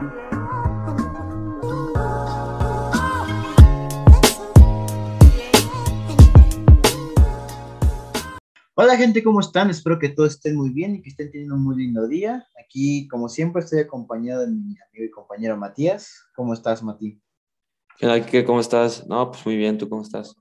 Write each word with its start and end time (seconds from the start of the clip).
Hola 0.00 0.08
gente, 8.96 9.22
¿cómo 9.22 9.40
están? 9.40 9.68
Espero 9.68 9.98
que 9.98 10.08
todos 10.08 10.30
estén 10.30 10.56
muy 10.56 10.70
bien 10.70 10.94
y 10.94 11.02
que 11.02 11.10
estén 11.10 11.30
teniendo 11.30 11.56
un 11.56 11.64
muy 11.64 11.76
lindo 11.76 12.08
día. 12.08 12.48
Aquí, 12.64 13.06
como 13.08 13.28
siempre, 13.28 13.62
estoy 13.62 13.80
acompañado 13.80 14.40
de 14.40 14.46
mi 14.48 14.74
amigo 14.88 15.04
y 15.04 15.10
compañero 15.10 15.58
Matías. 15.58 16.24
¿Cómo 16.34 16.54
estás, 16.54 16.82
Mati? 16.82 17.20
¿Qué 17.98 18.42
¿Cómo 18.46 18.60
estás? 18.60 19.06
No, 19.06 19.30
pues 19.30 19.44
muy 19.44 19.56
bien, 19.56 19.76
¿tú 19.76 19.86
cómo 19.86 20.00
estás? 20.00 20.34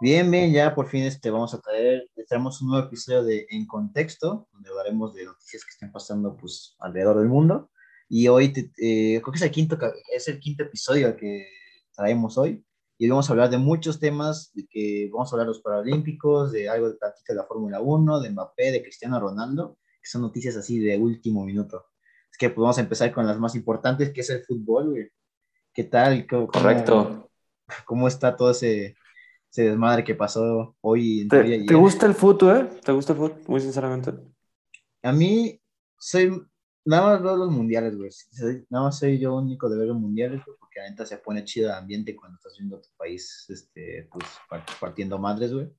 Bien, 0.00 0.28
bien, 0.28 0.52
ya 0.52 0.74
por 0.74 0.88
fin 0.88 1.04
este, 1.04 1.30
vamos 1.30 1.54
a 1.54 1.60
traer, 1.60 2.02
traemos 2.28 2.60
un 2.60 2.70
nuevo 2.70 2.86
episodio 2.86 3.22
de 3.22 3.46
En 3.50 3.64
Contexto, 3.66 4.48
donde 4.52 4.70
hablaremos 4.70 5.14
de 5.14 5.24
noticias 5.24 5.64
que 5.64 5.70
estén 5.70 5.92
pasando 5.92 6.36
pues 6.36 6.74
alrededor 6.80 7.18
del 7.18 7.28
mundo. 7.28 7.70
Y 8.08 8.28
hoy, 8.28 8.52
eh, 8.78 9.20
creo 9.20 9.32
que 9.32 9.36
es 9.36 9.42
el, 9.42 9.50
quinto, 9.50 9.78
es 10.14 10.28
el 10.28 10.40
quinto 10.40 10.62
episodio 10.62 11.16
que 11.16 11.46
traemos 11.94 12.38
hoy 12.38 12.64
y 13.00 13.08
vamos 13.08 13.30
a 13.30 13.32
hablar 13.32 13.48
de 13.48 13.58
muchos 13.58 14.00
temas, 14.00 14.50
de 14.54 14.66
que 14.66 15.08
vamos 15.12 15.30
a 15.30 15.36
hablar 15.36 15.46
de 15.46 15.52
los 15.52 15.62
Paralímpicos, 15.62 16.50
de 16.50 16.68
algo 16.68 16.88
de 16.88 16.96
de 17.28 17.34
la 17.34 17.44
Fórmula 17.44 17.80
1, 17.80 18.20
de 18.20 18.30
Mbappé, 18.30 18.72
de 18.72 18.82
Cristiano 18.82 19.20
Ronaldo, 19.20 19.78
que 20.02 20.10
son 20.10 20.22
noticias 20.22 20.56
así 20.56 20.80
de 20.80 20.98
último 20.98 21.44
minuto. 21.44 21.86
Es 22.30 22.36
que 22.36 22.50
pues 22.50 22.60
vamos 22.60 22.78
a 22.78 22.80
empezar 22.80 23.12
con 23.12 23.24
las 23.24 23.38
más 23.38 23.54
importantes, 23.54 24.10
que 24.12 24.22
es 24.22 24.30
el 24.30 24.44
fútbol, 24.44 24.90
güey. 24.90 25.08
¿Qué 25.72 25.84
tal? 25.84 26.26
¿Cómo, 26.26 26.48
Correcto. 26.48 27.30
¿Cómo 27.84 28.08
está 28.08 28.34
todo 28.34 28.50
ese, 28.50 28.96
ese 29.52 29.62
desmadre 29.62 30.02
que 30.02 30.16
pasó 30.16 30.76
hoy? 30.80 31.28
¿Te, 31.28 31.66
¿Te 31.66 31.74
gusta 31.74 32.06
el 32.06 32.14
fútbol, 32.14 32.56
eh? 32.56 32.80
¿Te 32.84 32.90
gusta 32.90 33.12
el 33.12 33.18
fútbol? 33.18 33.40
Muy 33.46 33.60
sinceramente. 33.60 34.12
A 35.04 35.12
mí, 35.12 35.60
soy, 35.96 36.32
nada 36.84 37.12
más 37.12 37.22
veo 37.22 37.36
los 37.36 37.50
mundiales, 37.50 37.96
güey. 37.96 38.10
Nada 38.70 38.84
más 38.86 38.98
soy 38.98 39.18
yo 39.18 39.36
único 39.36 39.68
de 39.68 39.78
ver 39.78 39.88
los 39.88 39.98
mundiales, 39.98 40.42
güey 40.44 40.58
que 40.70 40.80
la 40.80 40.90
neta 40.90 41.06
se 41.06 41.18
pone 41.18 41.44
chido 41.44 41.68
el 41.68 41.74
ambiente 41.74 42.16
cuando 42.16 42.36
estás 42.36 42.56
viendo 42.58 42.80
tu 42.80 42.88
país, 42.96 43.46
este, 43.48 44.08
pues, 44.10 44.26
partiendo 44.80 45.18
madres, 45.18 45.52
güey. 45.52 45.70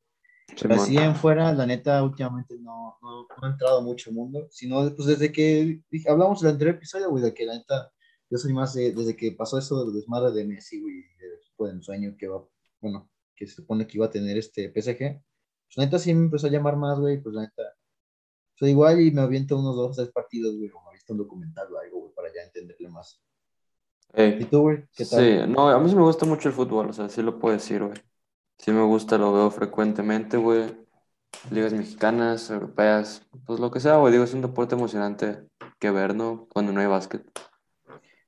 Pero 0.60 0.76
así 0.76 0.98
en 0.98 1.16
fuera, 1.16 1.54
la 1.54 1.66
neta, 1.66 2.04
últimamente 2.04 2.56
no, 2.60 2.98
no, 3.04 3.28
ha 3.42 3.48
entrado 3.48 3.84
mucho 3.84 4.12
mundo, 4.12 4.48
sino 4.50 4.94
pues 4.96 5.08
desde 5.08 5.32
que 5.32 5.84
hablamos 6.08 6.42
del 6.42 6.54
anterior 6.54 6.76
episodio, 6.76 7.12
güey, 7.12 7.24
de 7.24 7.34
que 7.36 7.46
la 7.46 7.54
neta, 7.54 7.92
yo 8.32 8.38
soy 8.40 8.52
más 8.52 8.74
desde 8.74 9.16
que 9.16 9.32
pasó 9.34 9.60
eso 9.60 9.86
del 9.86 9.94
desmadre 9.94 10.32
de 10.32 10.46
Messi, 10.46 10.82
güey, 10.82 11.04
de 11.60 11.72
ensueño 11.72 12.16
que 12.18 12.28
va, 12.28 12.44
bueno, 12.82 13.12
que 13.36 13.46
se 13.46 13.56
supone 13.56 13.86
que 13.86 13.98
iba 13.98 14.08
a 14.08 14.10
tener 14.10 14.38
este 14.38 14.70
PSG, 14.70 14.98
pues 14.98 15.78
la 15.78 15.86
neta 15.86 16.00
sí 16.00 16.16
me 16.16 16.26
empezó 16.26 16.48
a 16.48 16.50
llamar 16.50 16.78
más, 16.78 17.00
güey, 17.00 17.22
pues 17.22 17.36
la 17.36 17.42
neta, 17.42 17.62
soy 18.56 18.72
igual 18.72 19.00
y 19.02 19.12
me 19.12 19.22
aviento 19.22 19.56
unos 19.60 19.76
dos, 19.76 19.98
tres 19.98 20.10
partidos, 20.10 20.58
güey, 20.58 20.72
o 20.72 20.89
un 21.10 21.18
documental 21.18 21.72
o 21.74 21.80
algo, 21.80 22.00
güey, 22.02 22.14
para 22.14 22.34
ya 22.34 22.44
entenderle 22.44 22.90
más. 22.90 23.22
¿Y 24.16 24.46
tú, 24.46 24.62
güey? 24.62 24.86
¿Qué 24.96 25.06
tal? 25.06 25.20
Sí, 25.20 25.52
no, 25.52 25.70
a 25.70 25.80
mí 25.80 25.90
sí 25.90 25.96
me 25.96 26.02
gusta 26.02 26.26
mucho 26.26 26.50
el 26.50 26.56
fútbol, 26.56 26.90
o 26.90 26.94
sea, 26.94 27.10
sí 27.10 27.22
lo 27.22 27.40
puedo 27.40 27.54
decir, 27.54 27.84
güey. 27.84 27.98
Sí 28.58 28.72
me 28.72 28.84
gusta, 28.84 29.18
lo 29.18 29.32
veo 29.32 29.52
frecuentemente, 29.52 30.38
güey. 30.38 30.76
Ligas 31.52 31.74
mexicanas, 31.74 32.50
europeas, 32.50 33.26
pues 33.46 33.60
lo 33.60 33.72
que 33.72 33.80
sea, 33.80 33.98
güey. 33.98 34.12
Digo, 34.12 34.24
es 34.24 34.34
un 34.34 34.42
deporte 34.42 34.76
emocionante 34.76 35.48
que 35.80 35.92
ver, 35.92 36.16
¿no? 36.16 36.48
Cuando 36.52 36.72
no 36.72 36.82
hay 36.82 36.88
básquet. 36.88 37.24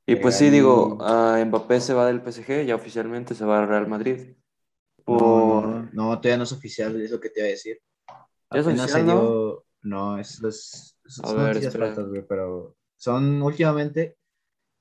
Y 0.06 0.16
pues 0.18 0.38
sí, 0.38 0.50
digo, 0.50 0.98
Mbappé 0.98 1.82
se 1.82 1.94
va 1.94 2.06
del 2.06 2.22
PSG, 2.22 2.66
ya 2.66 2.76
oficialmente 2.76 3.36
se 3.36 3.45
va 3.45 3.60
al 3.60 3.68
Real 3.68 3.88
Madrid. 3.88 4.36
No, 5.08 5.90
no, 5.92 6.20
todavía 6.20 6.38
no 6.38 6.44
es 6.44 6.52
oficial, 6.52 7.00
es 7.02 7.12
lo 7.12 7.20
que 7.20 7.30
te 7.30 7.40
iba 7.40 7.48
a 7.48 7.52
decir. 7.52 7.82
¿Es 8.52 8.66
oficial, 8.66 9.06
no? 9.06 9.64
No, 9.84 10.20
es, 10.20 10.42
es, 10.44 10.98
a 11.23 11.34
ver, 11.34 12.26
pero 12.28 12.76
son 12.98 13.42
últimamente 13.42 14.17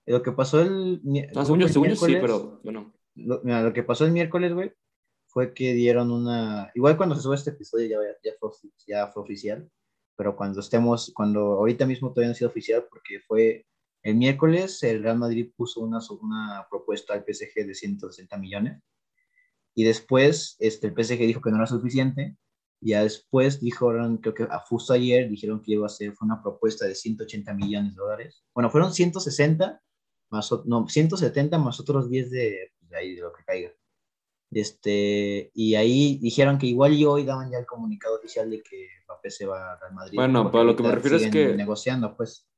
lo 0.06 0.23
que 0.23 0.33
pasó 0.33 0.61
el, 0.61 1.00
no, 1.03 1.45
según 1.45 1.61
yo, 1.61 1.69
sí, 1.69 2.17
pero 2.20 2.61
bueno. 2.62 2.92
Lo, 3.14 3.41
mira, 3.42 3.62
lo 3.62 3.73
que 3.73 3.83
pasó 3.83 4.05
el 4.05 4.12
miércoles, 4.12 4.53
güey, 4.53 4.73
fue 5.27 5.55
que 5.55 5.75
dieron 5.75 6.11
una. 6.11 6.70
Igual 6.74 6.96
cuando 6.96 7.14
se 7.14 7.23
sube 7.23 7.36
este 7.36 7.51
episodio 7.51 7.89
ya, 7.89 7.98
ya, 8.23 8.33
fue, 8.39 8.51
ya 8.86 9.07
fue 9.08 9.23
oficial, 9.23 9.70
pero 10.17 10.36
cuando 10.36 10.61
estemos, 10.61 11.13
cuando 11.14 11.41
ahorita 11.41 11.86
mismo 11.86 12.11
todavía 12.11 12.29
no 12.29 12.33
ha 12.33 12.36
sido 12.36 12.51
oficial, 12.51 12.86
porque 12.91 13.20
fue 13.20 13.67
el 14.02 14.17
miércoles, 14.17 14.83
el 14.83 15.02
Real 15.02 15.18
Madrid 15.18 15.52
puso 15.57 15.80
una, 15.80 15.98
una 16.20 16.67
propuesta 16.70 17.14
al 17.14 17.24
PSG 17.24 17.67
de 17.67 17.74
160 17.74 18.36
millones, 18.39 18.83
y 19.74 19.85
después 19.85 20.57
este, 20.58 20.89
el 20.89 20.95
PSG 20.95 21.18
dijo 21.18 21.41
que 21.41 21.51
no 21.51 21.57
era 21.57 21.67
suficiente, 21.67 22.36
ya 22.80 23.02
después 23.02 23.61
dijeron, 23.61 24.18
creo 24.18 24.35
que 24.35 24.42
a 24.45 24.58
justo 24.61 24.92
ayer 24.92 25.29
dijeron 25.29 25.61
que 25.63 25.73
iba 25.73 25.86
a 25.86 25.91
ser, 25.91 26.13
fue 26.14 26.27
una 26.27 26.42
propuesta 26.42 26.86
de 26.86 26.95
180 26.95 27.52
millones 27.55 27.95
de 27.95 28.01
dólares. 28.01 28.45
Bueno, 28.55 28.70
fueron 28.70 28.92
160 28.92 29.80
más, 30.30 30.51
no, 30.64 30.89
170 30.89 31.58
más 31.58 31.80
otros 31.80 32.08
10 32.08 32.30
de, 32.30 32.73
de 32.80 32.96
ahí, 32.96 33.14
de 33.14 33.23
lo 33.23 33.33
que 33.33 33.45
caiga. 33.45 33.73
Este, 34.51 35.51
y 35.55 35.74
ahí 35.77 36.18
dijeron 36.20 36.58
que 36.58 36.67
igual 36.67 36.92
y 36.92 37.05
hoy 37.05 37.24
daban 37.24 37.51
ya 37.51 37.58
el 37.58 37.67
comunicado 37.67 38.17
oficial 38.17 38.51
de 38.51 38.63
que 38.63 38.89
Mbappé 39.05 39.30
se 39.30 39.47
va 39.47 39.73
a 39.73 39.79
Real 39.79 39.95
Madrid. 39.95 40.17
Bueno, 40.17 40.51
pero 40.51 40.64
lo 40.64 40.74
que 40.74 40.83
me 40.83 40.92
refiero 40.92 41.17
es 41.17 41.30
que... 41.30 41.55
Negociando, 41.55 42.17
pues. 42.17 42.48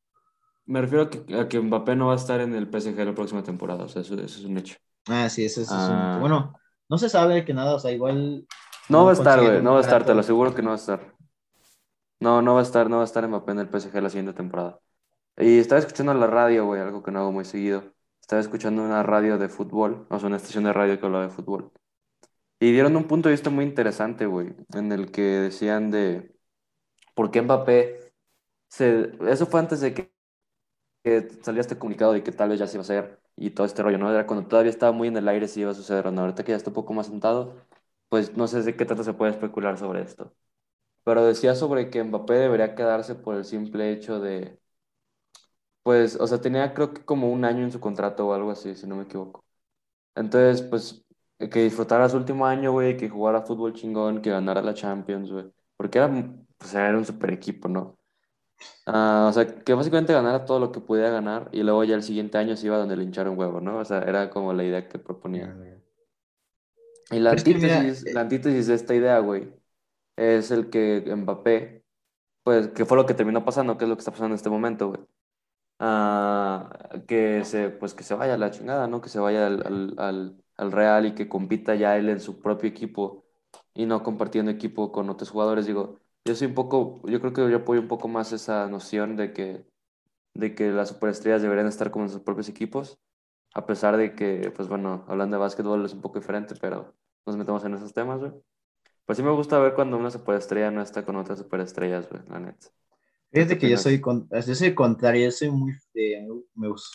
Me 0.64 0.80
refiero 0.80 1.04
a 1.04 1.10
que, 1.10 1.36
a 1.36 1.48
que, 1.48 1.60
Mbappé 1.60 1.96
no 1.96 2.06
va 2.06 2.14
a 2.14 2.16
estar 2.16 2.40
en 2.40 2.54
el 2.54 2.66
PSG 2.66 2.96
la 2.96 3.14
próxima 3.14 3.42
temporada, 3.42 3.84
o 3.84 3.88
sea, 3.88 4.02
eso, 4.02 4.14
es 4.14 4.44
un 4.44 4.56
hecho. 4.56 4.76
Ah, 5.06 5.28
sí, 5.28 5.44
eso, 5.44 5.60
es 5.60 5.70
un... 5.70 5.76
Ah. 5.76 6.18
Bueno, 6.20 6.54
no 6.88 6.98
se 6.98 7.08
sabe 7.08 7.44
que 7.44 7.52
nada, 7.52 7.74
o 7.74 7.78
sea, 7.78 7.92
igual... 7.92 8.46
No, 8.92 9.04
va 9.06 9.10
a 9.10 9.14
estar, 9.14 9.40
güey, 9.40 9.62
no 9.62 9.72
va 9.72 9.78
a 9.78 9.80
estar, 9.80 10.04
te 10.04 10.14
lo 10.14 10.20
aseguro 10.20 10.54
que 10.54 10.62
no 10.62 10.68
va 10.68 10.74
a 10.74 10.78
estar. 10.78 11.14
No, 12.20 12.40
no 12.42 12.54
va 12.54 12.60
a 12.60 12.62
estar, 12.62 12.88
no 12.90 12.96
va 12.96 13.02
a 13.02 13.04
estar 13.06 13.26
Mbappé 13.26 13.52
en 13.52 13.58
el 13.60 13.68
PSG 13.68 14.02
la 14.02 14.10
siguiente 14.10 14.34
temporada. 14.34 14.78
Y 15.36 15.58
estaba 15.58 15.80
escuchando 15.80 16.14
la 16.14 16.26
radio, 16.26 16.66
güey, 16.66 16.80
algo 16.80 17.02
que 17.02 17.10
no 17.10 17.20
hago 17.20 17.32
muy 17.32 17.44
seguido. 17.44 17.84
Estaba 18.20 18.40
escuchando 18.40 18.82
una 18.82 19.02
radio 19.02 19.38
de 19.38 19.48
fútbol, 19.48 20.06
o 20.10 20.18
sea, 20.18 20.28
una 20.28 20.36
estación 20.36 20.64
de 20.64 20.72
radio 20.72 21.00
que 21.00 21.06
hablaba 21.06 21.24
de 21.24 21.30
fútbol. 21.30 21.72
Y 22.60 22.72
dieron 22.72 22.96
un 22.96 23.04
punto 23.08 23.28
de 23.28 23.34
vista 23.34 23.50
muy 23.50 23.64
interesante, 23.64 24.26
güey, 24.26 24.54
en 24.74 24.92
el 24.92 25.10
que 25.10 25.22
decían 25.22 25.90
de 25.90 26.34
por 27.14 27.30
qué 27.30 27.42
Mbappé 27.42 28.12
se... 28.68 29.12
Eso 29.28 29.46
fue 29.46 29.60
antes 29.60 29.80
de 29.80 29.94
que, 29.94 30.12
que 31.04 31.28
salía 31.42 31.60
este 31.60 31.78
comunicado 31.78 32.12
de 32.12 32.22
que 32.22 32.32
tal 32.32 32.50
vez 32.50 32.58
ya 32.60 32.66
se 32.66 32.76
iba 32.76 32.82
a 32.82 32.84
hacer 32.84 33.20
y 33.36 33.50
todo 33.50 33.66
este 33.66 33.82
rollo, 33.82 33.98
¿no? 33.98 34.10
Era 34.10 34.26
cuando 34.26 34.46
todavía 34.48 34.70
estaba 34.70 34.92
muy 34.92 35.08
en 35.08 35.16
el 35.16 35.28
aire 35.28 35.48
si 35.48 35.60
iba 35.60 35.70
a 35.72 35.74
suceder 35.74 36.06
o 36.06 36.12
no. 36.12 36.22
Ahorita 36.22 36.44
que 36.44 36.52
ya 36.52 36.56
está 36.56 36.70
un 36.70 36.74
poco 36.74 36.94
más 36.94 37.06
sentado, 37.06 37.56
pues 38.12 38.36
no 38.36 38.46
sé 38.46 38.62
de 38.62 38.76
qué 38.76 38.84
tanto 38.84 39.04
se 39.04 39.14
puede 39.14 39.32
especular 39.32 39.78
sobre 39.78 40.02
esto. 40.02 40.34
Pero 41.04 41.24
decía 41.24 41.54
sobre 41.56 41.90
que 41.90 42.04
Mbappé 42.04 42.34
debería 42.34 42.74
quedarse 42.76 43.14
por 43.16 43.36
el 43.36 43.44
simple 43.46 43.92
hecho 43.92 44.20
de 44.20 44.60
pues, 45.82 46.16
o 46.20 46.26
sea, 46.26 46.40
tenía 46.40 46.74
creo 46.74 46.92
que 46.94 47.04
como 47.04 47.30
un 47.32 47.44
año 47.44 47.64
en 47.64 47.72
su 47.72 47.80
contrato 47.80 48.28
o 48.28 48.34
algo 48.34 48.50
así, 48.50 48.74
si 48.74 48.86
no 48.86 48.96
me 48.96 49.04
equivoco. 49.04 49.44
Entonces, 50.14 50.62
pues, 50.62 51.04
que 51.38 51.64
disfrutara 51.64 52.08
su 52.08 52.16
último 52.18 52.46
año, 52.46 52.72
güey, 52.72 52.96
que 52.96 53.08
jugara 53.08 53.42
fútbol 53.42 53.74
chingón, 53.74 54.22
que 54.22 54.30
ganara 54.30 54.62
la 54.62 54.74
Champions, 54.74 55.32
güey. 55.32 55.52
Porque 55.76 55.98
era, 55.98 56.10
pues, 56.58 56.74
era 56.74 56.98
un 56.98 57.04
super 57.06 57.32
equipo, 57.32 57.68
¿no? 57.68 57.98
Ah, 58.86 59.26
o 59.30 59.32
sea, 59.32 59.46
que 59.46 59.74
básicamente 59.74 60.12
ganara 60.12 60.44
todo 60.44 60.60
lo 60.60 60.72
que 60.72 60.80
pudiera 60.80 61.10
ganar 61.10 61.48
y 61.52 61.62
luego 61.62 61.84
ya 61.84 61.94
el 61.94 62.02
siguiente 62.02 62.38
año 62.38 62.56
se 62.56 62.66
iba 62.66 62.78
donde 62.78 62.96
le 62.96 63.04
hincharon 63.04 63.38
huevo, 63.38 63.60
¿no? 63.60 63.78
O 63.78 63.84
sea, 63.84 64.02
era 64.02 64.30
como 64.30 64.52
la 64.52 64.64
idea 64.64 64.88
que 64.88 64.98
proponía. 64.98 65.56
Y 67.12 67.20
la 67.20 67.30
antítesis, 67.30 68.12
la 68.12 68.22
antítesis 68.22 68.66
de 68.66 68.74
esta 68.74 68.94
idea, 68.94 69.18
güey, 69.20 69.52
es 70.16 70.50
el 70.50 70.70
que 70.70 71.04
Mbappé, 71.14 71.84
pues, 72.42 72.68
que 72.68 72.84
fue 72.84 72.96
lo 72.96 73.06
que 73.06 73.14
terminó 73.14 73.44
pasando, 73.44 73.78
que 73.78 73.84
es 73.84 73.88
lo 73.88 73.96
que 73.96 74.00
está 74.00 74.10
pasando 74.10 74.34
en 74.34 74.36
este 74.36 74.50
momento, 74.50 74.88
güey 74.88 75.00
que, 77.06 77.44
se, 77.44 77.70
pues 77.70 77.94
que 77.94 78.04
se 78.04 78.14
vaya 78.14 78.34
a 78.34 78.38
la 78.38 78.50
chingada, 78.50 78.86
¿no? 78.86 79.00
Que 79.00 79.08
se 79.08 79.18
vaya 79.18 79.46
al, 79.46 79.94
al, 79.98 80.36
al, 80.56 80.72
Real 80.72 81.06
y 81.06 81.14
que 81.14 81.28
compita 81.28 81.74
ya 81.74 81.96
él 81.96 82.08
en 82.08 82.20
su 82.20 82.40
propio 82.40 82.68
equipo 82.68 83.24
y 83.74 83.86
no 83.86 84.02
compartiendo 84.02 84.50
equipo 84.50 84.92
con 84.92 85.10
otros 85.10 85.30
jugadores. 85.30 85.66
Digo, 85.66 85.98
yo 86.24 86.34
soy 86.34 86.48
un 86.48 86.54
poco, 86.54 87.02
yo 87.06 87.20
creo 87.20 87.32
que 87.32 87.50
yo 87.50 87.56
apoyo 87.56 87.80
un 87.80 87.88
poco 87.88 88.08
más 88.08 88.32
esa 88.32 88.68
noción 88.68 89.16
de 89.16 89.32
que, 89.32 89.66
de 90.34 90.54
que 90.54 90.70
las 90.70 90.90
superestrellas 90.90 91.42
deberían 91.42 91.66
estar 91.66 91.90
como 91.90 92.04
en 92.06 92.10
sus 92.10 92.22
propios 92.22 92.48
equipos, 92.48 92.98
a 93.54 93.66
pesar 93.66 93.96
de 93.96 94.14
que, 94.14 94.52
pues 94.54 94.68
bueno, 94.68 95.04
hablando 95.08 95.36
de 95.36 95.40
básquetbol 95.40 95.84
es 95.84 95.94
un 95.94 96.00
poco 96.02 96.20
diferente, 96.20 96.54
pero 96.60 96.94
nos 97.26 97.36
metemos 97.36 97.64
en 97.64 97.74
esos 97.74 97.92
temas, 97.92 98.20
güey. 98.20 98.32
Pues 99.04 99.16
sí 99.18 99.22
me 99.22 99.30
gusta 99.30 99.58
ver 99.58 99.74
cuando 99.74 99.96
una 99.96 100.10
superestrella 100.10 100.70
no 100.70 100.82
está 100.82 101.04
con 101.04 101.16
otras 101.16 101.38
superestrellas, 101.38 102.08
güey, 102.08 102.22
la 102.28 102.40
neta. 102.40 102.68
Fíjate 103.32 103.58
que 103.58 103.70
yo 103.70 103.78
soy, 103.78 104.00
yo 104.00 104.54
soy 104.54 104.74
contrario, 104.74 105.24
yo 105.24 105.30
soy 105.30 105.50
muy, 105.50 105.74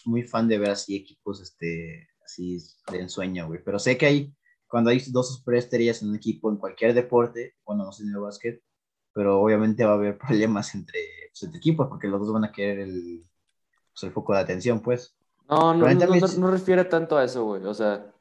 muy 0.06 0.24
fan 0.24 0.48
de 0.48 0.60
ver 0.60 0.70
así 0.70 0.96
equipos 0.96 1.42
este, 1.42 2.08
así 2.24 2.60
de 2.92 3.00
ensueño, 3.00 3.48
güey. 3.48 3.64
Pero 3.64 3.80
sé 3.80 3.98
que 3.98 4.06
hay, 4.06 4.34
cuando 4.68 4.92
hay 4.92 5.02
dos 5.08 5.36
superestrellas 5.36 6.02
en 6.02 6.10
un 6.10 6.16
equipo, 6.16 6.52
en 6.52 6.58
cualquier 6.58 6.94
deporte, 6.94 7.56
bueno, 7.66 7.86
no 7.86 7.92
sé 7.92 8.04
en 8.04 8.10
el 8.10 8.20
básquet, 8.20 8.62
pero 9.14 9.42
obviamente 9.42 9.84
va 9.84 9.92
a 9.92 9.96
haber 9.96 10.18
problemas 10.20 10.76
entre, 10.76 11.00
pues, 11.32 11.56
equipos 11.56 11.88
porque 11.88 12.08
los 12.08 12.22
dos 12.22 12.32
van 12.32 12.46
a 12.46 12.52
querer 12.52 12.80
el, 12.80 13.24
pues, 13.92 14.04
el 14.04 14.12
foco 14.12 14.34
de 14.34 14.40
atención, 14.40 14.80
pues. 14.82 15.18
No, 15.50 15.74
no, 15.74 15.88
no, 15.88 16.06
no, 16.06 16.28
no 16.38 16.52
refiere 16.52 16.86
tanto 16.86 17.18
a 17.18 17.24
eso, 17.24 17.46
güey. 17.46 17.64
O 17.66 17.74
sea, 17.74 18.14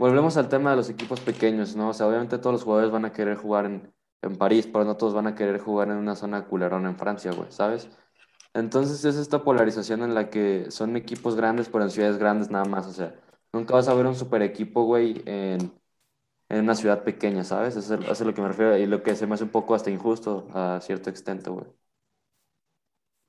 volvemos 0.00 0.36
al 0.38 0.50
tema 0.50 0.72
de 0.72 0.76
los 0.78 0.90
equipos 0.90 1.20
pequeños, 1.22 1.76
¿no? 1.76 1.90
O 1.90 1.94
sea, 1.94 2.08
obviamente 2.08 2.38
todos 2.38 2.54
los 2.54 2.64
jugadores 2.64 2.92
van 2.92 3.06
a 3.06 3.12
querer 3.14 3.36
jugar 3.38 3.66
en 3.66 3.94
en 4.22 4.36
París, 4.38 4.68
pero 4.72 4.84
no 4.84 4.98
todos 4.98 5.14
van 5.14 5.28
a 5.28 5.34
querer 5.36 5.60
jugar 5.60 5.88
en 5.90 5.96
una 5.98 6.16
zona 6.16 6.46
culerona 6.46 6.90
en 6.90 6.98
Francia, 6.98 7.32
güey, 7.32 7.52
¿sabes? 7.52 7.90
Entonces 8.54 9.04
es 9.04 9.16
esta 9.16 9.44
polarización 9.44 10.02
en 10.02 10.14
la 10.14 10.30
que 10.30 10.70
son 10.70 10.96
equipos 10.96 11.36
grandes, 11.36 11.68
pero 11.70 11.84
en 11.84 11.90
ciudades 11.90 12.18
grandes 12.18 12.50
nada 12.50 12.64
más. 12.66 12.86
O 12.86 12.92
sea, 12.92 13.14
nunca 13.52 13.74
vas 13.74 13.88
a 13.88 13.94
ver 13.94 14.06
un 14.06 14.16
super 14.16 14.42
equipo, 14.42 14.84
güey, 14.84 15.22
en, 15.26 15.72
en 16.50 16.60
una 16.60 16.74
ciudad 16.76 17.04
pequeña, 17.04 17.44
¿sabes? 17.44 17.76
Eso, 17.76 17.94
es- 17.96 18.02
eso 18.02 18.12
es 18.12 18.20
lo 18.22 18.34
que 18.34 18.42
me 18.42 18.48
refiero 18.48 18.76
y 18.78 18.86
lo 18.86 19.02
que 19.02 19.16
se 19.16 19.26
me 19.26 19.34
hace 19.34 19.44
un 19.44 19.50
poco 19.50 19.74
hasta 19.74 19.90
injusto 19.90 20.48
a 20.54 20.80
cierto 20.82 21.10
extento, 21.10 21.54
güey. 21.54 21.66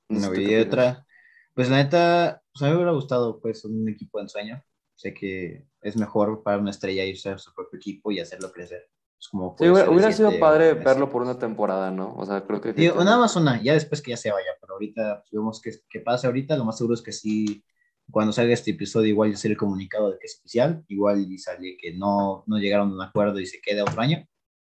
No 0.09 0.35
y 0.35 0.59
otra. 0.59 1.06
Pues 1.53 1.69
la 1.69 1.77
neta, 1.77 2.44
pues 2.53 2.62
a 2.63 2.65
mí 2.65 2.71
me 2.71 2.77
hubiera 2.77 2.91
gustado 2.94 3.39
pues 3.41 3.65
un 3.65 3.88
equipo 3.89 4.18
de 4.19 4.23
ensueño. 4.23 4.63
Sé 5.01 5.15
que 5.15 5.65
es 5.81 5.98
mejor 5.98 6.44
para 6.44 6.59
una 6.59 6.69
estrella 6.69 7.03
irse 7.03 7.31
a 7.31 7.38
su 7.39 7.51
propio 7.56 7.77
equipo 7.77 8.12
y 8.12 8.19
hacerlo 8.19 8.51
crecer. 8.51 8.88
Es 9.19 9.27
como 9.30 9.56
Sí, 9.57 9.68
hubiera, 9.68 9.89
hubiera 9.89 10.12
sido 10.12 10.39
padre 10.39 10.75
verlo 10.75 11.09
por 11.09 11.24
una 11.24 11.39
temporada, 11.39 11.89
¿no? 11.89 12.13
O 12.15 12.24
sea, 12.24 12.45
creo 12.45 12.62
que 12.62 12.71
Digo, 12.71 13.03
nada 13.03 13.18
más 13.18 13.36
una, 13.36 13.59
ya 13.63 13.74
después 13.74 14.00
que 14.00 14.12
ya 14.12 14.18
se 14.18 14.31
vaya, 14.31 14.51
pero 14.62 14.74
ahorita 14.74 15.24
pues, 15.24 15.31
vemos 15.31 15.59
que, 15.59 15.71
que 15.89 16.01
pase 16.01 16.27
ahorita, 16.27 16.56
lo 16.56 16.65
más 16.65 16.77
seguro 16.77 16.94
es 16.94 17.01
que 17.01 17.12
sí, 17.12 17.63
cuando 18.12 18.31
salga 18.31 18.53
este 18.53 18.71
episodio 18.71 19.07
igual 19.07 19.31
ya 19.31 19.38
sale 19.38 19.53
el 19.53 19.57
comunicado 19.57 20.12
de 20.12 20.19
que 20.19 20.27
es 20.27 20.38
oficial, 20.38 20.83
igual 20.88 21.25
y 21.27 21.39
sale 21.39 21.77
que 21.81 21.94
no, 21.94 22.44
no 22.45 22.59
llegaron 22.59 22.92
a 22.92 22.94
un 22.94 23.01
acuerdo 23.01 23.39
y 23.39 23.47
se 23.47 23.59
queda 23.59 23.81
otro 23.81 24.01
año. 24.01 24.24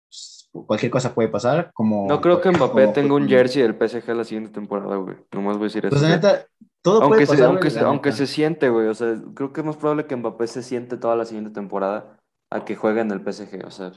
Pues, 0.08 0.50
cualquier 0.52 0.90
cosa 0.90 1.14
puede 1.14 1.28
pasar, 1.28 1.70
como... 1.74 2.08
No 2.08 2.22
creo 2.22 2.40
que 2.40 2.50
como 2.50 2.68
Mbappé 2.68 2.86
fue 2.86 2.94
tenga 2.94 3.16
un 3.16 3.28
jersey 3.28 3.62
del 3.62 3.76
PSG 3.76 4.08
la 4.16 4.24
siguiente 4.24 4.54
temporada, 4.54 4.96
güey. 4.96 5.18
Nomás 5.34 5.58
voy 5.58 5.66
a 5.66 5.68
decir 5.68 5.86
eso. 5.86 5.90
Pues 5.90 6.02
o 6.02 6.06
la 6.06 6.22
sea, 6.22 6.32
neta, 6.32 6.48
todo 6.84 7.02
aunque 7.02 7.26
puede 7.26 7.26
se, 7.26 7.34
pasar, 7.34 7.46
aunque, 7.48 7.70
güey, 7.70 7.72
se, 7.72 7.80
aunque 7.80 8.12
se 8.12 8.28
siente, 8.28 8.70
güey. 8.70 8.88
O 8.88 8.94
sea, 8.94 9.20
creo 9.34 9.52
que 9.52 9.62
es 9.62 9.66
más 9.66 9.78
probable 9.78 10.06
que 10.06 10.16
Mbappé 10.16 10.46
se 10.48 10.62
siente 10.62 10.98
toda 10.98 11.16
la 11.16 11.26
siguiente 11.26 11.52
temporada 11.52 12.20
a 12.52 12.66
que 12.66 12.76
juegue 12.76 13.02
en 13.02 13.12
el 13.12 13.24
PSG. 13.24 13.66
O 13.66 13.72
sea, 13.72 13.92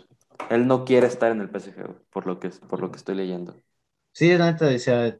él 0.48 0.66
no 0.66 0.84
quiere 0.84 1.06
estar 1.06 1.32
en 1.32 1.40
el 1.40 1.50
PSG, 1.50 1.82
güey, 1.82 1.98
por 2.10 2.26
lo 2.26 2.40
que, 2.40 2.48
por 2.48 2.80
lo 2.80 2.90
que 2.90 2.96
estoy 2.96 3.16
leyendo. 3.16 3.56
Sí, 4.12 4.34
la 4.38 4.50
neta, 4.50 4.68
o 4.74 4.78
sea, 4.78 5.18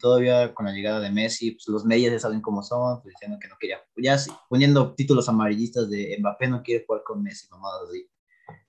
todavía 0.00 0.52
con 0.52 0.66
la 0.66 0.72
llegada 0.72 0.98
de 0.98 1.12
Messi, 1.12 1.52
pues 1.52 1.68
los 1.68 1.84
medios 1.84 2.12
ya 2.12 2.18
saben 2.18 2.40
cómo 2.40 2.60
son, 2.60 3.00
pues 3.00 3.14
diciendo 3.14 3.38
que 3.40 3.46
no 3.46 3.54
quería, 3.56 3.78
ya 3.96 4.18
sí, 4.18 4.32
poniendo 4.48 4.94
títulos 4.96 5.28
amarillistas 5.28 5.88
de 5.88 6.16
Mbappé 6.18 6.48
no 6.48 6.62
quiere 6.64 6.84
jugar 6.84 7.04
con 7.04 7.22
Messi, 7.22 7.46
mamadas 7.50 7.82
así. 7.88 8.08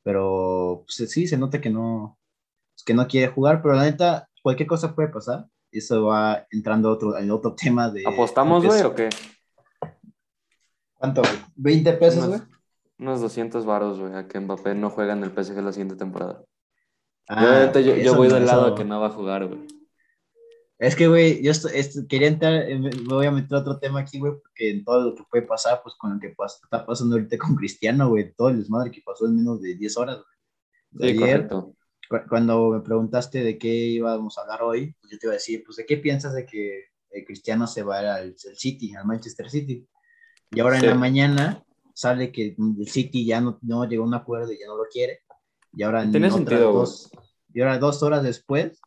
Pero 0.04 0.84
pues, 0.86 1.10
sí, 1.10 1.26
se 1.26 1.38
nota 1.38 1.60
que 1.60 1.72
no, 1.72 2.20
pues, 2.76 2.84
que 2.84 2.94
no 2.94 3.08
quiere 3.08 3.32
jugar, 3.34 3.62
pero 3.64 3.74
la 3.74 3.86
neta, 3.86 4.30
cualquier 4.44 4.68
cosa 4.68 4.94
puede 4.94 5.10
pasar. 5.10 5.48
Eso 5.78 6.06
va 6.06 6.46
entrando 6.52 6.92
otro, 6.92 7.18
en 7.18 7.30
otro 7.32 7.56
tema 7.56 7.90
de... 7.90 8.04
¿Apostamos, 8.08 8.66
güey, 8.66 8.82
o 8.84 8.94
qué? 8.96 9.10
¿Cuánto? 10.96 11.22
güey? 11.56 11.82
¿20 11.84 12.00
pesos, 12.00 12.28
güey? 12.28 12.40
Unos, 12.40 12.50
unos 13.00 13.22
200 13.22 13.66
varos, 13.66 14.00
güey, 14.00 14.14
a 14.16 14.28
que 14.28 14.40
Mbappé 14.40 14.76
no 14.76 14.90
juega 14.90 15.14
en 15.14 15.24
el 15.24 15.32
PSG 15.32 15.62
la 15.62 15.72
siguiente 15.72 15.96
temporada. 15.96 16.44
Yo, 17.30 17.36
Ah, 17.36 17.72
yo, 17.80 18.16
voy 18.16 18.28
no, 18.30 18.36
del 18.36 18.46
lado 18.46 18.66
eso- 18.68 18.74
a 18.74 18.78
que 18.78 18.86
no 18.86 19.02
va 19.02 19.08
a 19.08 19.12
jugar, 19.12 19.48
güey. 19.48 19.68
Es 20.80 20.96
que, 20.96 21.08
güey, 21.08 21.42
yo 21.44 21.52
esto- 21.52 21.70
esto- 21.70 22.02
quería 22.08 22.28
entrar, 22.28 22.54
eh, 22.54 22.78
me 22.78 22.90
voy 23.08 23.26
a 23.26 23.32
meter 23.32 23.58
a 23.58 23.62
otro 23.62 23.80
tema 23.80 24.00
aquí, 24.00 24.20
güey, 24.20 24.34
porque 24.34 24.70
en 24.70 24.84
todo 24.86 25.02
lo 25.10 25.16
que 25.16 25.24
puede 25.30 25.44
pasar, 25.44 25.82
pues 25.84 25.96
con 25.96 26.14
lo 26.14 26.20
que 26.20 26.36
pas- 26.36 26.60
está 26.64 26.86
pasando 26.86 27.16
ahorita 27.16 27.38
con 27.38 27.56
Cristiano, 27.56 28.10
güey, 28.10 28.32
todo 28.34 28.50
el 28.50 28.60
desmadre 28.60 28.92
que 28.92 29.02
pasó 29.04 29.26
en 29.26 29.36
menos 29.36 29.62
de 29.62 29.76
10 29.76 29.98
horas, 29.98 30.18
güey. 30.92 31.12
Sí, 31.14 31.18
Ayer, 31.24 31.48
correcto. 31.48 31.74
Cu- 32.10 32.28
cuando 32.30 32.70
me 32.72 32.82
preguntaste 32.82 33.44
de 33.44 33.58
qué 33.58 33.68
íbamos 33.70 34.38
a 34.38 34.42
hablar 34.42 34.62
hoy, 34.64 34.96
pues 35.00 35.12
yo 35.12 35.20
te 35.20 35.28
iba 35.28 35.34
a 35.34 35.36
decir, 35.36 35.64
pues, 35.66 35.78
¿de 35.78 35.86
qué 35.86 35.98
piensas 35.98 36.34
de 36.34 36.46
que 36.46 36.86
Cristiano 37.26 37.68
se 37.68 37.84
va 37.84 38.00
al, 38.00 38.08
al 38.08 38.36
City, 38.38 38.96
al 38.96 39.06
Manchester 39.06 39.50
City? 39.50 39.88
Y 40.52 40.60
ahora 40.60 40.78
Sí. 40.80 40.86
en 40.86 40.90
la 40.92 40.96
mañana 40.96 41.64
sale 41.94 42.32
que 42.32 42.56
el 42.58 42.88
City 42.88 43.26
ya 43.26 43.42
no, 43.42 43.60
no 43.62 43.86
llegó 43.86 44.04
a 44.04 44.08
un 44.08 44.14
acuerdo 44.14 44.52
y 44.52 44.60
ya 44.60 44.68
no 44.68 44.78
lo 44.78 44.86
quiere. 44.92 45.22
Y 45.74 45.84
ahora 45.84 46.04
en 46.04 46.12
Tiene 46.12 46.32
sentido, 46.32 46.72
dos, 46.72 47.10
y 47.54 47.62
ahora 47.62 47.78
dos 47.80 48.02
horas 48.04 48.24
después, 48.24 48.80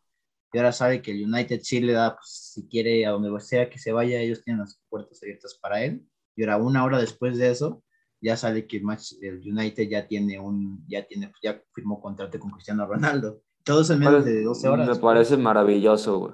y 0.52 0.58
ahora 0.58 0.72
sabe 0.72 1.02
que 1.02 1.12
el 1.12 1.24
United 1.32 1.60
sí 1.62 1.80
le 1.80 1.92
da, 1.92 2.14
pues, 2.16 2.52
si 2.54 2.66
quiere, 2.68 3.06
a 3.06 3.10
donde 3.10 3.38
sea 3.40 3.70
que 3.70 3.78
se 3.78 3.92
vaya, 3.92 4.20
ellos 4.20 4.42
tienen 4.42 4.60
las 4.60 4.80
puertas 4.88 5.22
abiertas 5.22 5.58
para 5.60 5.82
él. 5.84 6.04
Y 6.36 6.42
ahora 6.42 6.56
una 6.58 6.84
hora 6.84 6.98
después 7.00 7.36
de 7.38 7.50
eso, 7.50 7.82
ya 8.20 8.36
sale 8.36 8.66
que 8.66 8.78
el, 8.78 8.84
match- 8.84 9.16
el 9.22 9.38
United 9.40 9.88
ya 9.88 10.06
tiene 10.06 10.38
un, 10.38 10.84
ya 10.88 11.06
tiene, 11.06 11.32
ya 11.42 11.60
firmó 11.74 12.00
contrato 12.00 12.38
con 12.38 12.50
Cristiano 12.50 12.86
Ronaldo. 12.86 13.42
Todo 13.64 13.82
eso 13.82 13.92
en 13.92 13.98
menos 14.00 14.24
de 14.24 14.42
12 14.42 14.68
horas. 14.68 14.88
Me 14.88 14.96
parece 14.96 15.36
maravilloso, 15.36 16.18
güey. 16.18 16.32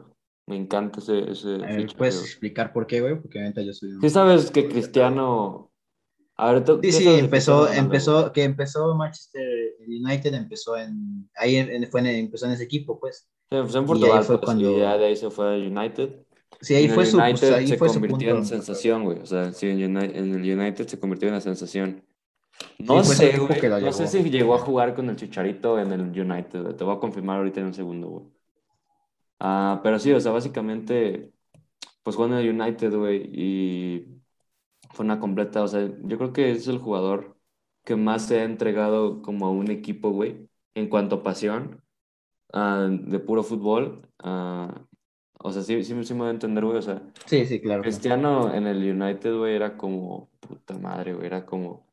Me 0.49 0.57
encanta 0.57 1.01
ese, 1.01 1.31
ese 1.31 1.55
A 1.57 1.59
ver, 1.59 1.87
¿Puedes 1.97 2.17
güey. 2.17 2.27
explicar 2.31 2.73
por 2.73 2.87
qué, 2.87 3.01
güey? 3.01 3.21
Porque 3.21 3.41
ahorita 3.41 3.63
yo 3.63 3.73
soy 3.73 3.91
un... 3.93 4.01
Sí 4.01 4.11
sabes 4.11 4.51
que 4.51 4.69
Cristiano... 4.69 5.73
A 6.39 6.53
ver, 6.53 6.65
¿tú 6.65 6.79
Sí, 6.83 6.93
sí, 6.93 7.09
empezó, 7.09 7.61
Ronaldo, 7.63 7.81
empezó, 7.83 8.21
güey? 8.21 8.33
que 8.33 8.43
empezó 8.45 8.95
Manchester 8.95 9.43
United, 9.89 10.35
empezó 10.35 10.77
en, 10.77 11.31
ahí 11.35 11.57
en- 11.57 11.91
fue 11.91 12.01
en, 12.01 12.07
empezó 12.07 12.45
en 12.47 12.53
ese 12.53 12.65
equipo, 12.65 13.01
pues. 13.01 13.27
Sí, 13.51 13.57
pues 13.59 13.75
en 13.75 13.81
ahí 13.81 13.87
Portugal, 13.87 14.23
fue 14.23 14.37
pues, 14.39 14.45
cuando- 14.45 14.71
y 14.71 14.79
ya 14.81 14.99
de 14.99 15.07
ahí 15.07 15.17
se 15.17 15.31
fue 15.31 15.47
a 15.55 15.57
United. 15.59 16.26
Sí, 16.61 16.75
ahí 16.75 16.85
en 16.87 16.95
fue 16.95 17.07
su, 17.07 17.19
pues, 17.19 17.31
United 17.31 17.55
ahí 17.55 17.67
se 17.67 17.77
fue 17.77 17.89
su 17.89 17.95
convirtió 17.95 18.31
punto. 18.31 18.39
en 18.39 18.47
sensación, 18.47 19.05
güey. 19.05 19.19
O 19.19 19.27
sea, 19.27 19.53
sí, 19.53 19.69
en, 19.69 19.97
el 19.97 20.59
United 20.59 20.87
se 20.87 20.99
convirtió 20.99 21.29
en 21.29 21.35
una 21.35 21.41
sensación. 21.41 22.03
Sí, 22.79 22.85
No 22.85 23.05
su 23.05 23.15
sé, 23.15 23.39
güey. 23.39 23.61
No 23.83 23.93
sé 23.93 24.07
si 24.07 24.23
llegó 24.31 24.55
a 24.55 24.59
jugar 24.59 24.95
con 24.95 25.11
el 25.11 25.17
Chicharito 25.17 25.79
en 25.79 25.93
el 25.93 26.01
United. 26.01 26.63
güey. 26.63 26.77
Te 26.77 26.85
voy 26.85 26.97
a 26.97 27.01
confirmar 27.01 27.39
ahorita 27.39 27.61
en 27.61 27.67
un 27.67 27.75
segundo, 27.75 28.09
güey. 28.09 28.25
Ah, 29.39 29.81
pero 29.83 29.99
sí, 29.99 30.13
o 30.13 30.21
sea, 30.21 30.33
básicamente, 30.33 31.33
pues 32.03 32.17
jugó 32.17 32.29
en 32.29 32.35
el 32.35 32.61
United, 32.61 32.95
güey, 32.95 33.29
y 33.33 34.23
fue 34.93 35.05
una 35.05 35.21
completa, 35.21 35.63
o 35.63 35.69
sea, 35.69 35.91
yo 36.05 36.19
creo 36.19 36.33
que 36.33 36.53
es 36.53 36.69
el 36.69 36.79
jugador 36.79 37.37
que 37.85 37.97
más 37.97 38.27
se 38.27 38.41
ha 38.41 38.45
entregado 38.45 39.23
como 39.23 39.47
a 39.47 39.51
un 39.51 39.71
equipo, 39.71 40.11
güey, 40.11 40.49
en 40.75 40.89
cuanto 40.89 41.17
a 41.17 41.23
pasión, 41.23 41.83
ah, 42.53 42.89
de 42.91 43.19
puro 43.21 43.43
fútbol. 43.43 44.09
ah, 44.21 44.87
o 45.39 45.53
sea, 45.53 45.63
sí, 45.63 45.83
sí, 45.85 45.95
sí 46.05 46.15
me 46.15 46.21
voy 46.21 46.29
a 46.29 46.31
entender, 46.31 46.65
güey, 46.65 46.79
o 46.79 46.83
sea, 46.83 47.03
Sí, 47.27 47.47
sí, 47.47 47.61
claro. 47.61 47.83
Cristiano 47.83 48.53
en 48.55 48.67
el 48.67 48.79
United, 48.79 49.37
güey, 49.37 49.55
era 49.55 49.77
como, 49.77 50.29
puta 50.41 50.79
madre, 50.79 51.15
güey, 51.15 51.27
era 51.27 51.45
como, 51.47 51.87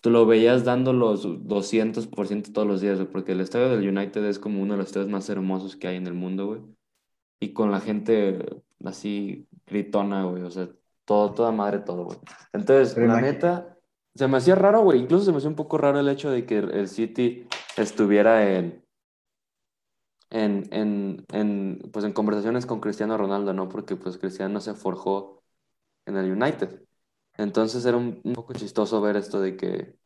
tú 0.00 0.10
lo 0.10 0.26
veías 0.26 0.64
dando 0.64 0.92
los 0.92 1.22
200% 1.46 2.52
todos 2.52 2.66
los 2.66 2.80
días, 2.80 2.98
güey, 2.98 3.10
porque 3.10 3.32
el 3.32 3.40
estadio 3.40 3.68
del 3.68 3.88
United 3.88 4.24
es 4.24 4.38
como 4.38 4.60
uno 4.62 4.74
de 4.74 4.78
los 4.78 4.86
estadios 4.86 5.10
más 5.10 5.28
hermosos 5.28 5.76
que 5.76 5.88
hay 5.88 5.96
en 5.96 6.06
el 6.06 6.14
mundo, 6.14 6.46
güey. 6.46 6.60
Y 7.40 7.52
con 7.52 7.70
la 7.70 7.80
gente 7.80 8.38
así 8.84 9.46
gritona, 9.66 10.24
güey, 10.24 10.42
o 10.42 10.50
sea, 10.50 10.68
todo, 11.04 11.32
toda 11.32 11.50
madre, 11.52 11.80
todo, 11.80 12.04
güey. 12.04 12.18
Entonces, 12.52 12.94
Pero 12.94 13.06
la 13.08 13.14
imagi- 13.18 13.22
neta, 13.22 13.76
se 14.14 14.28
me 14.28 14.36
hacía 14.36 14.54
raro, 14.54 14.82
güey, 14.82 15.00
incluso 15.00 15.24
se 15.24 15.32
me 15.32 15.38
hacía 15.38 15.48
un 15.50 15.56
poco 15.56 15.78
raro 15.78 15.98
el 16.00 16.08
hecho 16.08 16.30
de 16.30 16.44
que 16.46 16.58
el 16.58 16.88
City 16.88 17.46
estuviera 17.76 18.56
en, 18.56 18.81
en, 20.32 20.68
en, 20.72 21.26
en, 21.32 21.78
pues 21.92 22.04
en 22.04 22.12
conversaciones 22.12 22.66
con 22.66 22.80
Cristiano 22.80 23.18
Ronaldo, 23.18 23.52
¿no? 23.52 23.68
Porque 23.68 23.96
pues 23.96 24.18
Cristiano 24.18 24.60
se 24.60 24.74
forjó 24.74 25.44
en 26.06 26.16
el 26.16 26.32
United. 26.32 26.82
Entonces 27.38 27.84
era 27.86 27.96
un, 27.98 28.22
poco 28.34 28.54
chistoso 28.54 29.00
ver 29.02 29.16
esto 29.16 29.40
de 29.40 29.56
que, 29.56 29.98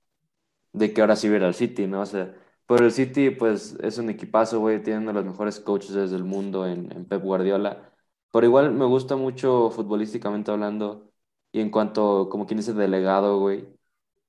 de 0.72 0.92
que 0.94 1.00
ahora 1.02 1.16
sí 1.16 1.28
viera 1.28 1.46
al 1.48 1.54
City, 1.54 1.86
¿no? 1.86 2.02
O 2.02 2.06
sea, 2.06 2.34
pero 2.66 2.86
el 2.86 2.92
City 2.92 3.30
pues 3.30 3.76
es 3.82 3.98
un 3.98 4.10
equipazo, 4.10 4.60
güey, 4.60 4.82
tiene 4.82 5.00
uno 5.00 5.08
de 5.08 5.14
los 5.14 5.26
mejores 5.26 5.60
coaches 5.60 6.10
del 6.10 6.24
mundo 6.24 6.66
en, 6.66 6.88
Pep 7.06 7.22
Guardiola. 7.22 7.92
Pero 8.32 8.46
igual 8.46 8.72
me 8.74 8.84
gusta 8.86 9.16
mucho 9.16 9.70
futbolísticamente 9.70 10.50
hablando 10.50 11.12
y 11.52 11.60
en 11.60 11.70
cuanto, 11.70 12.28
como 12.30 12.46
quien 12.46 12.58
dice, 12.58 12.74
delegado, 12.74 13.38
güey, 13.40 13.68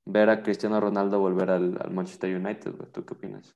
ver 0.06 0.30
a 0.30 0.44
Cristiano 0.44 0.80
Ronaldo 0.82 1.20
volver 1.20 1.52
al, 1.52 1.78
al 1.82 1.92
Manchester 1.94 2.36
United, 2.36 2.76
güey. 2.78 2.92
¿Tú 2.92 3.06
qué 3.06 3.14
opinas? 3.16 3.56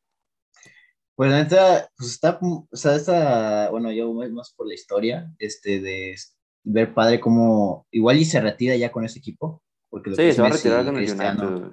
Pues 1.15 1.29
la 1.31 1.43
neta, 1.43 1.89
pues 1.97 2.11
está, 2.11 2.39
o 2.41 2.67
sea, 2.75 2.95
esta, 2.95 3.69
bueno, 3.69 3.91
yo 3.91 4.11
más 4.13 4.51
por 4.53 4.67
la 4.67 4.73
historia, 4.73 5.31
este, 5.39 5.79
de 5.79 6.15
ver 6.63 6.93
padre 6.93 7.19
como, 7.19 7.85
igual 7.91 8.17
y 8.17 8.25
se 8.25 8.41
retira 8.41 8.75
ya 8.75 8.91
con 8.91 9.05
ese 9.05 9.19
equipo, 9.19 9.61
porque 9.89 10.09
lo 10.09 10.19
que 10.21 10.23
Sí, 10.23 10.31
es 10.31 10.37
se 10.37 10.41
va 10.41 10.47
a 10.47 10.49
Messi 10.49 10.51
retirar 10.51 10.85
y 10.85 10.85
con 10.85 10.99
el. 10.99 11.71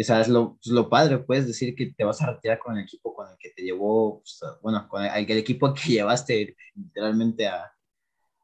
O 0.00 0.04
sea, 0.04 0.20
es 0.20 0.28
lo, 0.28 0.54
pues, 0.56 0.66
lo 0.68 0.88
padre, 0.88 1.18
puedes 1.18 1.46
decir 1.46 1.74
que 1.74 1.92
te 1.96 2.04
vas 2.04 2.20
a 2.22 2.32
retirar 2.32 2.58
con 2.58 2.76
el 2.76 2.84
equipo 2.84 3.14
con 3.14 3.28
el 3.30 3.36
que 3.38 3.50
te 3.50 3.62
llevó, 3.62 4.20
pues, 4.20 4.42
a- 4.42 4.58
bueno, 4.62 4.88
con 4.88 5.02
el, 5.04 5.10
el 5.30 5.38
equipo 5.38 5.72
que 5.74 5.82
llevaste 5.92 6.56
literalmente 6.74 7.48
a, 7.48 7.72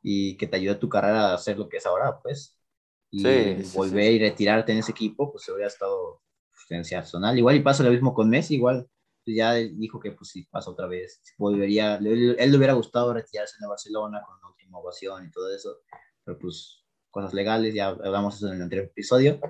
y 0.02 0.36
que 0.36 0.46
te 0.46 0.56
ayudó 0.56 0.74
a 0.74 0.78
tu 0.78 0.88
carrera 0.88 1.30
a 1.30 1.34
hacer 1.34 1.58
lo 1.58 1.68
que 1.68 1.78
es 1.78 1.86
ahora, 1.86 2.20
pues. 2.22 2.56
Y 3.10 3.54
Sí, 3.54 3.64
sí, 3.64 3.82
volver 3.82 4.12
sí. 4.12 4.14
y 4.14 4.18
retirarte 4.20 4.72
en 4.72 4.78
ese 4.78 4.92
equipo, 4.92 5.32
pues 5.32 5.48
hubiera 5.48 5.68
estado 5.68 6.22
pues, 6.50 6.66
sensacional. 6.68 7.38
Igual 7.38 7.56
y 7.56 7.60
pasa 7.60 7.82
lo 7.84 7.90
mismo 7.90 8.14
con 8.14 8.28
Messi, 8.30 8.54
igual 8.56 8.88
ya 9.34 9.54
dijo 9.54 10.00
que 10.00 10.12
pues 10.12 10.30
si 10.30 10.44
pasa 10.44 10.70
otra 10.70 10.86
vez, 10.86 11.22
volvería, 11.38 12.00
le- 12.00 12.32
él 12.42 12.50
le 12.50 12.56
hubiera 12.56 12.74
gustado 12.74 13.12
retirarse 13.14 13.56
en 13.58 13.64
el 13.64 13.68
Barcelona 13.70 14.22
con 14.26 14.36
una 14.38 14.48
última 14.50 14.78
ovación 14.78 15.26
y 15.26 15.30
todo 15.30 15.54
eso, 15.54 15.78
pero 16.24 16.38
pues 16.38 16.84
cosas 17.10 17.34
legales, 17.34 17.74
ya 17.74 17.88
hablamos 17.88 18.36
eso 18.36 18.48
en 18.48 18.54
el 18.56 18.62
anterior 18.62 18.86
episodio, 18.88 19.40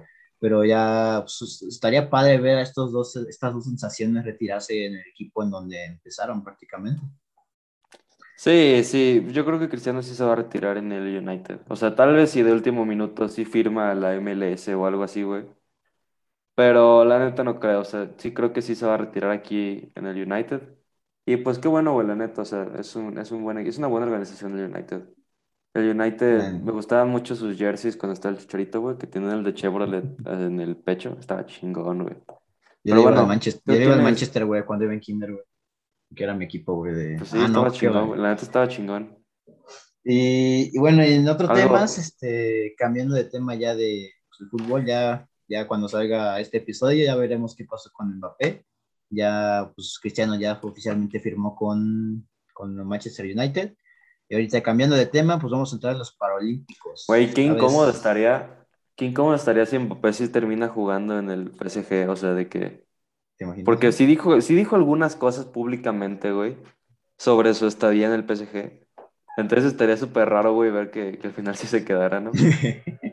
pero 0.41 0.65
ya 0.65 1.21
pues, 1.25 1.63
estaría 1.69 2.09
padre 2.11 2.39
ver 2.39 2.59
a 2.59 2.63
estos 2.63 2.93
dos, 2.93 3.17
estas 3.17 3.53
dos 3.55 3.65
sensaciones 3.65 4.25
retirarse 4.25 4.87
en 4.87 4.95
el 4.95 5.03
equipo 5.11 5.43
en 5.43 5.51
donde 5.51 5.85
empezaron 5.85 6.45
prácticamente. 6.45 7.03
Sí, 8.37 8.85
sí, 8.85 9.27
yo 9.33 9.45
creo 9.45 9.59
que 9.59 9.69
Cristiano 9.69 10.03
sí 10.03 10.15
se 10.15 10.25
va 10.25 10.33
a 10.33 10.37
retirar 10.37 10.79
en 10.79 10.93
el 10.93 11.19
United. 11.19 11.61
O 11.69 11.77
sea, 11.77 11.95
tal 11.95 12.15
vez 12.15 12.31
si 12.31 12.43
de 12.43 12.53
último 12.53 12.87
minuto 12.87 13.29
sí 13.29 13.45
firma 13.45 13.95
la 13.95 14.15
MLS 14.15 14.75
o 14.75 14.87
algo 14.87 15.03
así, 15.03 15.23
güey. 15.25 15.45
Pero 16.59 17.05
la 17.05 17.21
neta 17.21 17.45
no 17.45 17.61
creo, 17.61 17.83
o 17.83 17.85
sea, 17.85 18.11
sí 18.17 18.35
creo 18.35 18.53
que 18.53 18.63
sí 18.63 18.75
se 18.75 18.85
va 18.85 18.95
a 18.95 18.97
retirar 18.97 19.31
aquí 19.31 19.93
en 19.95 20.07
el 20.07 20.29
United. 20.29 20.61
Y 21.25 21.37
pues 21.37 21.61
qué 21.61 21.69
bueno, 21.69 21.93
güey, 21.93 22.05
la 22.05 22.17
neta, 22.17 22.43
o 22.43 22.45
sea, 22.45 22.67
es 22.77 22.97
un, 22.97 23.17
es 23.17 23.31
un 23.31 23.45
buen, 23.45 23.59
es 23.59 23.79
una 23.79 23.87
buena 23.87 24.07
organización 24.07 24.59
el 24.59 24.69
United. 24.69 25.05
El 25.75 25.91
United, 25.97 26.55
me 26.55 26.73
gustaban 26.73 27.11
mucho 27.11 27.37
sus 27.37 27.57
jerseys 27.57 27.97
cuando 27.97 28.15
estaba 28.15 28.35
el 28.35 28.41
Chicharito, 28.41 28.81
güey, 28.81 28.99
que 28.99 29.07
tienen 29.07 29.31
el 29.31 29.45
de 29.45 29.55
Chevrolet 29.55 30.05
en 30.27 30.59
el 30.59 30.77
pecho. 30.77 31.17
Estaba 31.21 31.47
chingón, 31.47 32.03
güey. 32.03 32.17
Yo 32.27 32.95
Pero 32.95 33.03
bueno, 33.03 33.21
al 33.21 33.27
Manchester, 33.29 33.77
yo 33.77 33.85
iba 33.85 33.95
al 33.95 34.03
Manchester, 34.03 34.45
güey, 34.45 34.65
cuando 34.65 34.85
iba 34.87 34.95
en 34.95 35.01
Kinder, 35.01 35.31
güey. 35.31 35.45
Que 36.17 36.25
era 36.25 36.35
mi 36.35 36.47
equipo, 36.47 36.75
güey. 36.75 36.93
De... 36.93 37.17
Pues 37.19 37.29
sí, 37.29 37.37
Ah, 37.39 37.43
no, 37.43 37.47
estaba 37.47 37.71
chingón, 37.71 38.09
güey. 38.09 38.21
La 38.21 38.31
neta 38.31 38.43
estaba 38.43 38.67
chingón. 38.67 39.17
Y, 40.03 40.77
y 40.77 40.79
bueno, 40.81 41.05
y 41.07 41.13
en 41.13 41.29
otros 41.29 41.51
Algo- 41.51 41.63
temas, 41.63 41.99
este, 41.99 42.75
cambiando 42.77 43.15
de 43.15 43.25
tema 43.27 43.55
ya 43.55 43.77
de 43.77 44.11
pues, 44.29 44.41
el 44.41 44.49
fútbol, 44.49 44.85
ya, 44.85 45.29
ya 45.49 45.67
cuando 45.67 45.89
salga 45.89 46.39
este 46.41 46.59
episodio, 46.59 47.05
ya 47.05 47.17
veremos 47.17 47.57
qué 47.57 47.65
pasó 47.65 47.91
con 47.93 48.17
Mbappé. 48.19 48.65
Ya, 49.11 49.73
pues 49.75 49.99
Cristiano 50.01 50.39
ya 50.39 50.61
oficialmente 50.63 51.19
firmó 51.21 51.57
con, 51.57 52.29
con 52.53 52.87
Manchester 52.87 53.25
United. 53.25 53.75
Y 54.29 54.35
ahorita 54.35 54.63
cambiando 54.63 54.95
de 54.95 55.07
tema, 55.07 55.41
pues 55.41 55.51
vamos 55.51 55.73
a 55.73 55.77
entrar 55.77 55.95
a 55.95 55.99
los 55.99 56.15
Paralímpicos. 56.15 57.07
Güey, 57.09 57.33
qué 57.33 57.43
incómodo 57.43 57.89
estaría. 57.89 58.67
Qué 58.95 59.07
incómodo 59.07 59.35
estaría 59.35 59.65
si 59.65 59.79
Mbappé 59.79 60.13
sí 60.13 60.29
termina 60.29 60.69
jugando 60.69 61.19
en 61.19 61.31
el 61.31 61.51
PSG. 61.53 62.11
O 62.11 62.17
sea, 62.17 62.35
de 62.35 62.49
que. 62.49 62.87
¿Te 63.39 63.45
imaginas? 63.45 63.65
Porque 63.65 63.93
sí 63.93 64.05
dijo, 64.05 64.39
sí 64.43 64.55
dijo 64.55 64.77
algunas 64.77 65.17
cosas 65.17 65.47
públicamente, 65.47 66.33
güey, 66.33 66.59
sobre 67.17 67.55
su 67.55 67.67
estadía 67.67 68.09
en 68.09 68.13
el 68.13 68.25
PSG. 68.25 68.87
Entonces 69.39 69.73
estaría 69.73 69.97
súper 69.97 70.29
raro, 70.29 70.53
güey, 70.53 70.71
ver 70.71 70.91
que, 70.91 71.17
que 71.17 71.29
al 71.29 71.33
final 71.33 71.57
sí 71.57 71.67
se 71.67 71.85
quedara, 71.85 72.21
¿no? 72.21 72.33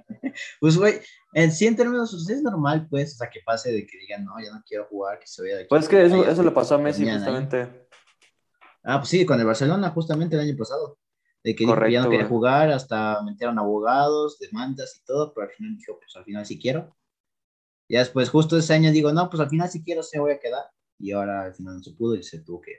pues, 0.60 0.78
güey, 0.78 1.00
en 1.34 1.52
sí, 1.52 1.68
en 1.68 1.76
términos, 1.76 2.12
pues, 2.12 2.30
es 2.30 2.42
normal, 2.42 2.88
pues, 2.90 3.14
o 3.14 3.18
sea, 3.18 3.30
que 3.30 3.42
pase 3.46 3.72
de 3.72 3.86
que 3.86 3.98
digan, 3.98 4.24
no, 4.26 4.34
ya 4.44 4.52
no 4.54 4.64
quiero 4.66 4.86
jugar, 4.86 5.20
que 5.20 5.28
se 5.28 5.42
vaya 5.42 5.56
de 5.56 5.62
aquí. 5.62 5.70
Pues 5.70 5.84
es 5.84 5.90
que 5.90 6.06
eso, 6.06 6.26
eso 6.26 6.44
le 6.44 6.52
pasó 6.52 6.76
a 6.76 6.78
Messi 6.78 7.08
ahí. 7.08 7.16
justamente. 7.16 7.88
Ah, 8.84 9.00
pues 9.00 9.10
sí, 9.10 9.26
con 9.26 9.40
el 9.40 9.46
Barcelona, 9.46 9.90
justamente 9.90 10.36
el 10.36 10.42
año 10.44 10.56
pasado. 10.58 10.98
De 11.44 11.56
que 11.56 11.64
dijo 11.64 11.76
que 11.76 11.92
ya 11.92 12.00
no 12.00 12.06
Correcto, 12.06 12.10
quería 12.10 12.26
güey. 12.26 12.30
jugar, 12.30 12.72
hasta 12.72 13.22
metieron 13.24 13.60
abogados, 13.60 14.40
demandas 14.40 14.96
y 14.98 15.06
todo, 15.06 15.34
pero 15.34 15.48
al 15.48 15.54
final 15.54 15.76
dijo, 15.78 16.00
pues 16.00 16.16
al 16.16 16.24
final 16.24 16.46
sí 16.46 16.60
quiero. 16.60 16.96
Ya 17.88 18.00
después, 18.00 18.30
justo 18.30 18.58
ese 18.58 18.74
año, 18.74 18.92
digo, 18.92 19.12
no, 19.14 19.30
pues 19.30 19.40
al 19.42 19.50
final 19.50 19.70
sí 19.70 19.84
quiero, 19.84 20.02
se 20.02 20.20
voy 20.20 20.32
a 20.32 20.40
quedar. 20.40 20.64
Y 20.98 21.12
ahora 21.12 21.44
al 21.44 21.54
final 21.54 21.76
no 21.76 21.84
se 21.84 21.92
pudo 21.92 22.16
y 22.16 22.24
se 22.24 22.40
tuvo 22.42 22.62
que. 22.62 22.72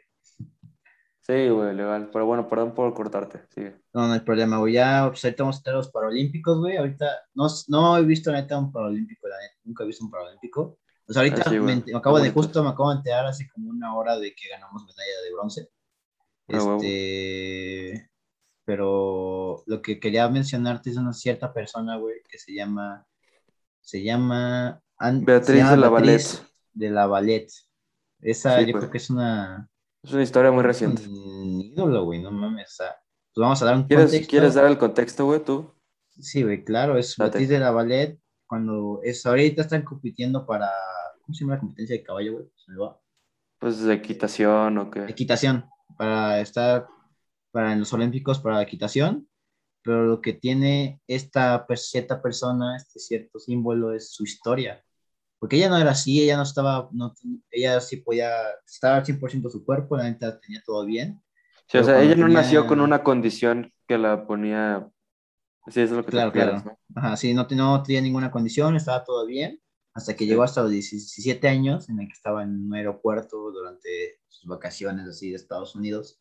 Sí, 1.27 1.49
güey, 1.49 1.75
legal. 1.75 2.09
Pero 2.13 2.25
bueno, 2.25 2.49
perdón 2.49 2.73
por 2.73 2.95
cortarte. 2.95 3.43
Sigue. 3.53 3.81
No, 3.93 4.07
no 4.07 4.13
hay 4.13 4.21
problema, 4.21 4.59
güey. 4.59 4.75
Ya, 4.75 5.07
pues 5.09 5.25
ahorita 5.25 5.43
vamos 5.43 5.57
a 5.57 5.59
estar 5.59 5.75
los 5.75 5.91
Paralímpicos, 5.91 6.59
güey. 6.59 6.77
Ahorita 6.77 7.07
no, 7.35 7.49
no 7.67 7.97
he 7.99 8.05
visto 8.05 8.31
neta 8.31 8.57
un 8.57 8.71
Paralímpico, 8.71 9.27
la 9.27 9.37
neta. 9.39 9.57
Nunca 9.65 9.83
he 9.83 9.87
visto 9.89 10.05
un 10.05 10.11
Paralímpico. 10.13 10.79
Pues 11.05 11.17
ahorita 11.17 11.43
Ah, 11.45 11.51
sí, 11.51 11.59
me, 11.59 11.83
acabo 11.97 12.21
de, 12.21 12.31
justo 12.31 12.63
me 12.63 12.71
acabo 12.71 12.91
de 12.91 12.99
enterar 12.99 13.27
hace 13.27 13.49
como 13.49 13.71
una 13.71 13.97
hora 13.97 14.17
de 14.19 14.35
que 14.37 14.49
ganamos 14.49 14.85
medalla 14.85 15.23
de 15.25 15.33
bronce. 15.35 15.69
Ah. 16.49 16.77
Este, 16.79 18.11
pero 18.65 19.65
lo 19.67 19.83
que 19.83 19.99
quería 19.99 20.29
mencionarte 20.29 20.91
es 20.91 20.97
una 20.97 21.13
cierta 21.13 21.53
persona, 21.53 21.97
güey, 21.97 22.23
que 22.29 22.39
se 22.39 22.55
llama, 22.55 23.05
se 23.81 24.03
llama, 24.03 24.81
Beatriz 25.01 25.47
se 25.47 25.57
llama 25.57 25.71
de 25.73 25.77
la 25.77 25.91
Beatriz 25.91 26.35
Valette. 26.39 26.53
de 26.73 26.91
la 26.91 27.07
Valette. 27.07 27.53
Esa 28.21 28.59
Sí, 28.61 28.67
yo 28.67 28.73
pues. 28.73 28.83
creo 28.83 28.91
que 28.93 28.99
es 28.99 29.11
una, 29.11 29.69
Es 30.07 30.13
una 30.13 30.23
historia 30.23 30.53
muy 30.53 30.63
reciente. 30.63 31.03
un 31.09 31.61
ídolo, 31.61 32.05
güey, 32.05 32.23
no 32.23 32.31
mames. 32.31 32.69
O 32.69 32.75
sea, 32.77 32.97
pues 33.35 33.43
vamos 33.43 33.61
a 33.61 33.65
dar 33.65 33.75
un 33.75 33.85
¿Quieres, 33.89 34.07
contexto. 34.07 34.31
¿Quieres 34.31 34.55
dar 34.55 34.67
el 34.67 34.79
contexto, 34.79 35.25
güey, 35.25 35.45
tú? 35.45 35.75
Sí, 36.21 36.45
güey, 36.45 36.65
claro, 36.65 36.97
es. 36.97 37.17
Beatriz 37.17 37.49
de 37.49 37.59
la 37.59 37.73
Ballet. 37.73 38.17
Cuando 38.47 39.01
es 39.03 39.27
ahorita 39.27 39.63
están 39.63 39.83
compitiendo 39.83 40.47
para, 40.47 40.71
¿cómo 41.23 41.35
se 41.35 41.41
llama 41.43 41.55
la 41.55 41.61
competencia 41.61 41.97
de 41.97 42.05
caballo, 42.05 42.35
güey? 42.35 42.45
Se 42.55 42.71
me 42.71 42.79
va. 42.79 43.01
Pues 43.59 43.81
de 43.81 43.95
equitación 43.95 44.79
o 44.79 44.91
qué. 44.93 45.07
Equitación, 45.07 45.69
para 45.99 46.41
estar 46.41 46.87
para 47.51 47.73
en 47.73 47.81
los 47.81 47.93
Olímpicos 47.93 48.39
para 48.39 48.57
la 48.57 48.63
equitación, 48.63 49.29
pero 49.83 50.05
lo 50.05 50.21
que 50.21 50.35
tiene 50.35 51.01
esta 51.09 51.67
cierta 51.75 52.23
persona, 52.23 52.77
este 52.77 53.01
cierto 53.01 53.41
símbolo, 53.41 53.93
es 53.93 54.13
su 54.13 54.23
historia. 54.23 54.85
Porque 55.39 55.57
ella 55.57 55.69
no 55.69 55.77
era 55.79 55.91
así, 55.91 56.23
ella 56.23 56.37
no 56.37 56.43
estaba, 56.45 56.89
no, 56.93 57.15
ella 57.51 57.81
sí 57.81 57.99
podía, 57.99 58.31
estaba 58.67 58.97
al 58.97 59.05
100% 59.05 59.51
su 59.51 59.65
cuerpo, 59.65 59.97
la 59.97 60.05
neta 60.05 60.41
tenía 60.41 60.63
todo 60.65 60.85
bien. 60.87 61.23
Sí, 61.69 61.79
o 61.79 61.85
sea, 61.85 62.01
ella 62.03 62.15
no 62.17 62.27
tenía- 62.27 62.41
nació 62.43 62.67
con 62.67 62.81
una 62.81 63.03
condición 63.03 63.73
que 63.87 63.99
la 63.99 64.27
ponía. 64.27 64.89
Sí, 65.69 65.81
eso 65.81 65.95
es 65.95 65.99
lo 65.99 66.05
que 66.05 66.13
Claro, 66.13 66.33
te 66.33 66.39
refieres, 66.39 66.63
claro. 66.63 66.79
¿no? 66.89 67.01
Ajá, 67.01 67.17
sí, 67.17 67.35
no, 67.35 67.47
no 67.51 67.83
tenía 67.83 68.01
ninguna 68.01 68.31
condición, 68.31 68.77
estaba 68.77 69.05
todo 69.05 69.27
bien, 69.27 69.61
hasta 69.95 70.15
que 70.15 70.27
llegó 70.27 70.43
hasta 70.45 70.63
los 70.63 70.71
17 70.71 71.49
años, 71.49 71.89
en 71.89 72.01
el 72.01 72.07
que 72.07 72.13
estaba 72.13 72.43
en 72.45 72.67
un 72.67 72.75
aeropuerto 72.75 73.51
durante 73.51 74.21
sus 74.29 74.47
vacaciones 74.49 75.07
así 75.09 75.31
de 75.31 75.37
Estados 75.37 75.75
Unidos. 75.75 76.21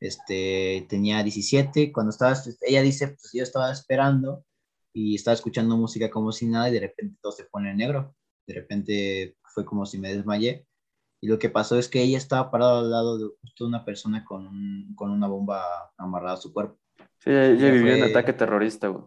Este, 0.00 0.86
tenía 0.88 1.22
17, 1.22 1.92
cuando 1.92 2.10
estaba, 2.10 2.34
ella 2.62 2.82
dice, 2.82 3.08
pues 3.08 3.30
yo 3.34 3.42
estaba 3.42 3.70
esperando 3.70 4.44
y 4.94 5.14
estaba 5.14 5.34
escuchando 5.34 5.76
música 5.76 6.10
como 6.10 6.32
si 6.32 6.46
nada 6.46 6.68
y 6.70 6.72
de 6.72 6.80
repente 6.80 7.18
todo 7.20 7.32
se 7.32 7.44
pone 7.44 7.74
negro. 7.74 8.14
De 8.52 8.60
repente 8.60 9.36
fue 9.54 9.64
como 9.64 9.86
si 9.86 9.98
me 9.98 10.14
desmayé. 10.14 10.66
Y 11.22 11.28
lo 11.28 11.38
que 11.38 11.50
pasó 11.50 11.78
es 11.78 11.88
que 11.88 12.02
ella 12.02 12.18
estaba 12.18 12.50
parada 12.50 12.80
al 12.80 12.90
lado 12.90 13.18
de 13.18 13.28
justo 13.42 13.66
una 13.66 13.84
persona 13.84 14.24
con, 14.24 14.46
un- 14.46 14.94
con 14.96 15.10
una 15.12 15.28
bomba 15.28 15.62
amarrada 15.98 16.34
a 16.34 16.38
su 16.38 16.52
cuerpo. 16.52 16.78
Sí, 17.18 17.30
ella, 17.30 17.70
vivió 17.70 17.94
un 17.94 18.02
ataque 18.02 18.32
terrorista, 18.32 18.88
güey. 18.88 19.04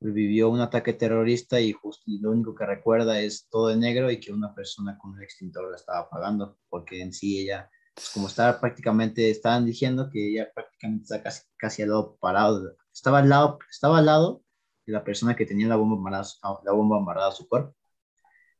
vivió 0.00 0.48
un 0.50 0.60
ataque 0.60 0.92
terrorista 0.94 1.60
y 1.60 1.72
justo 1.72 2.02
y 2.06 2.18
lo 2.20 2.30
único 2.30 2.54
que 2.54 2.66
recuerda 2.66 3.20
es 3.20 3.48
todo 3.50 3.68
de 3.68 3.76
negro 3.76 4.10
y 4.10 4.20
que 4.20 4.32
una 4.32 4.54
persona 4.54 4.96
con 4.98 5.12
un 5.12 5.22
extintor 5.22 5.70
la 5.70 5.76
estaba 5.76 6.00
apagando, 6.00 6.58
porque 6.68 7.02
en 7.02 7.12
sí 7.12 7.40
ella, 7.40 7.70
pues, 7.94 8.10
como 8.10 8.28
estaba 8.28 8.60
prácticamente, 8.60 9.30
estaban 9.30 9.66
diciendo 9.66 10.08
que 10.10 10.30
ella 10.30 10.50
prácticamente 10.54 11.02
está 11.04 11.22
casi, 11.22 11.42
casi 11.56 11.82
al 11.82 11.90
lado 11.90 12.16
parado, 12.20 12.76
estaba 12.92 13.18
al 13.20 13.28
lado, 13.28 13.58
estaba 13.70 13.98
al 13.98 14.06
lado 14.06 14.42
de 14.86 14.92
la 14.94 15.04
persona 15.04 15.36
que 15.36 15.46
tenía 15.46 15.68
la 15.68 15.76
bomba 15.76 15.96
amarrada, 15.96 16.24
la 16.64 16.72
bomba 16.72 16.96
amarrada 16.98 17.28
a 17.28 17.32
su 17.32 17.46
cuerpo 17.48 17.74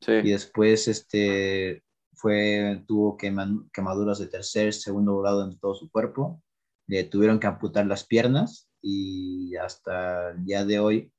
y 0.01 0.05
Sí. 0.05 0.23
después 0.23 0.89
este 0.89 1.83
fue 2.15 2.85
tuvo 2.87 3.17
quemaduras 3.17 4.19
de 4.19 4.27
tercer, 4.27 4.73
segundo 4.75 5.19
grado 5.21 5.45
en 5.45 5.59
todo 5.59 5.75
su 5.75 5.91
cuerpo, 5.91 6.43
le 6.87 7.05
tuvieron 7.05 7.41
que 7.41 7.47
amputar 7.47 7.87
las 7.87 8.05
piernas 8.05 8.69
y 8.83 9.57
hasta 9.57 10.31
el 10.31 10.45
día 10.45 10.65
de 10.65 10.81
hoy, 10.81 11.13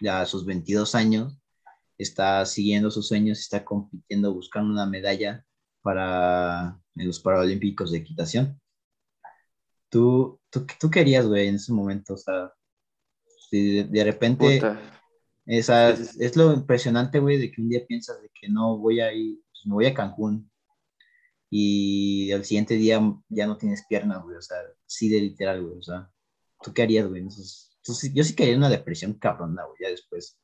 ya 0.00 0.20
a 0.20 0.26
sus 0.26 0.44
22 0.44 0.94
años, 0.94 1.38
está 1.98 2.44
siguiendo 2.44 2.90
sus 2.90 3.08
sueños 3.08 3.38
y 3.38 3.40
está 3.42 3.64
compitiendo, 3.64 4.34
buscando 4.34 4.70
una 4.70 4.84
medalla 4.86 5.44
para 5.80 6.78
en 6.94 7.06
los 7.06 7.20
Paralímpicos 7.20 7.90
de 7.92 7.98
equitación. 7.98 8.60
¿Tú, 9.88 10.40
tú, 10.50 10.66
tú 10.78 10.90
querías, 10.90 11.26
güey, 11.26 11.48
en 11.48 11.54
ese 11.54 11.72
momento? 11.72 12.14
O 12.14 12.16
sea, 12.18 12.52
si 13.48 13.76
de, 13.76 13.84
de 13.84 14.04
repente... 14.04 14.56
Puta. 14.56 14.95
Esa, 15.46 15.94
sí. 15.96 16.18
Es 16.20 16.36
lo 16.36 16.52
impresionante, 16.52 17.20
güey, 17.20 17.38
de 17.38 17.50
que 17.52 17.60
un 17.62 17.68
día 17.68 17.86
piensas 17.86 18.20
de 18.20 18.28
que 18.38 18.48
no 18.48 18.78
voy 18.78 19.00
a 19.00 19.12
ir, 19.12 19.38
pues 19.50 19.62
me 19.66 19.74
voy 19.74 19.86
a 19.86 19.94
Cancún 19.94 20.50
y 21.48 22.32
al 22.32 22.44
siguiente 22.44 22.74
día 22.74 23.00
ya 23.28 23.46
no 23.46 23.56
tienes 23.56 23.84
piernas, 23.88 24.22
güey, 24.22 24.36
o 24.36 24.42
sea, 24.42 24.56
sí 24.86 25.08
de 25.08 25.20
literal, 25.20 25.62
güey, 25.62 25.78
o 25.78 25.82
sea, 25.82 26.10
¿tú 26.62 26.72
qué 26.74 26.82
harías, 26.82 27.06
güey? 27.08 27.20
Entonces, 27.22 27.76
entonces, 27.78 28.12
yo 28.12 28.24
sí 28.24 28.34
caería 28.34 28.54
en 28.54 28.60
una 28.60 28.68
depresión 28.70 29.14
cabrona, 29.14 29.62
güey, 29.64 29.76
ya 29.82 29.88
después. 29.90 30.40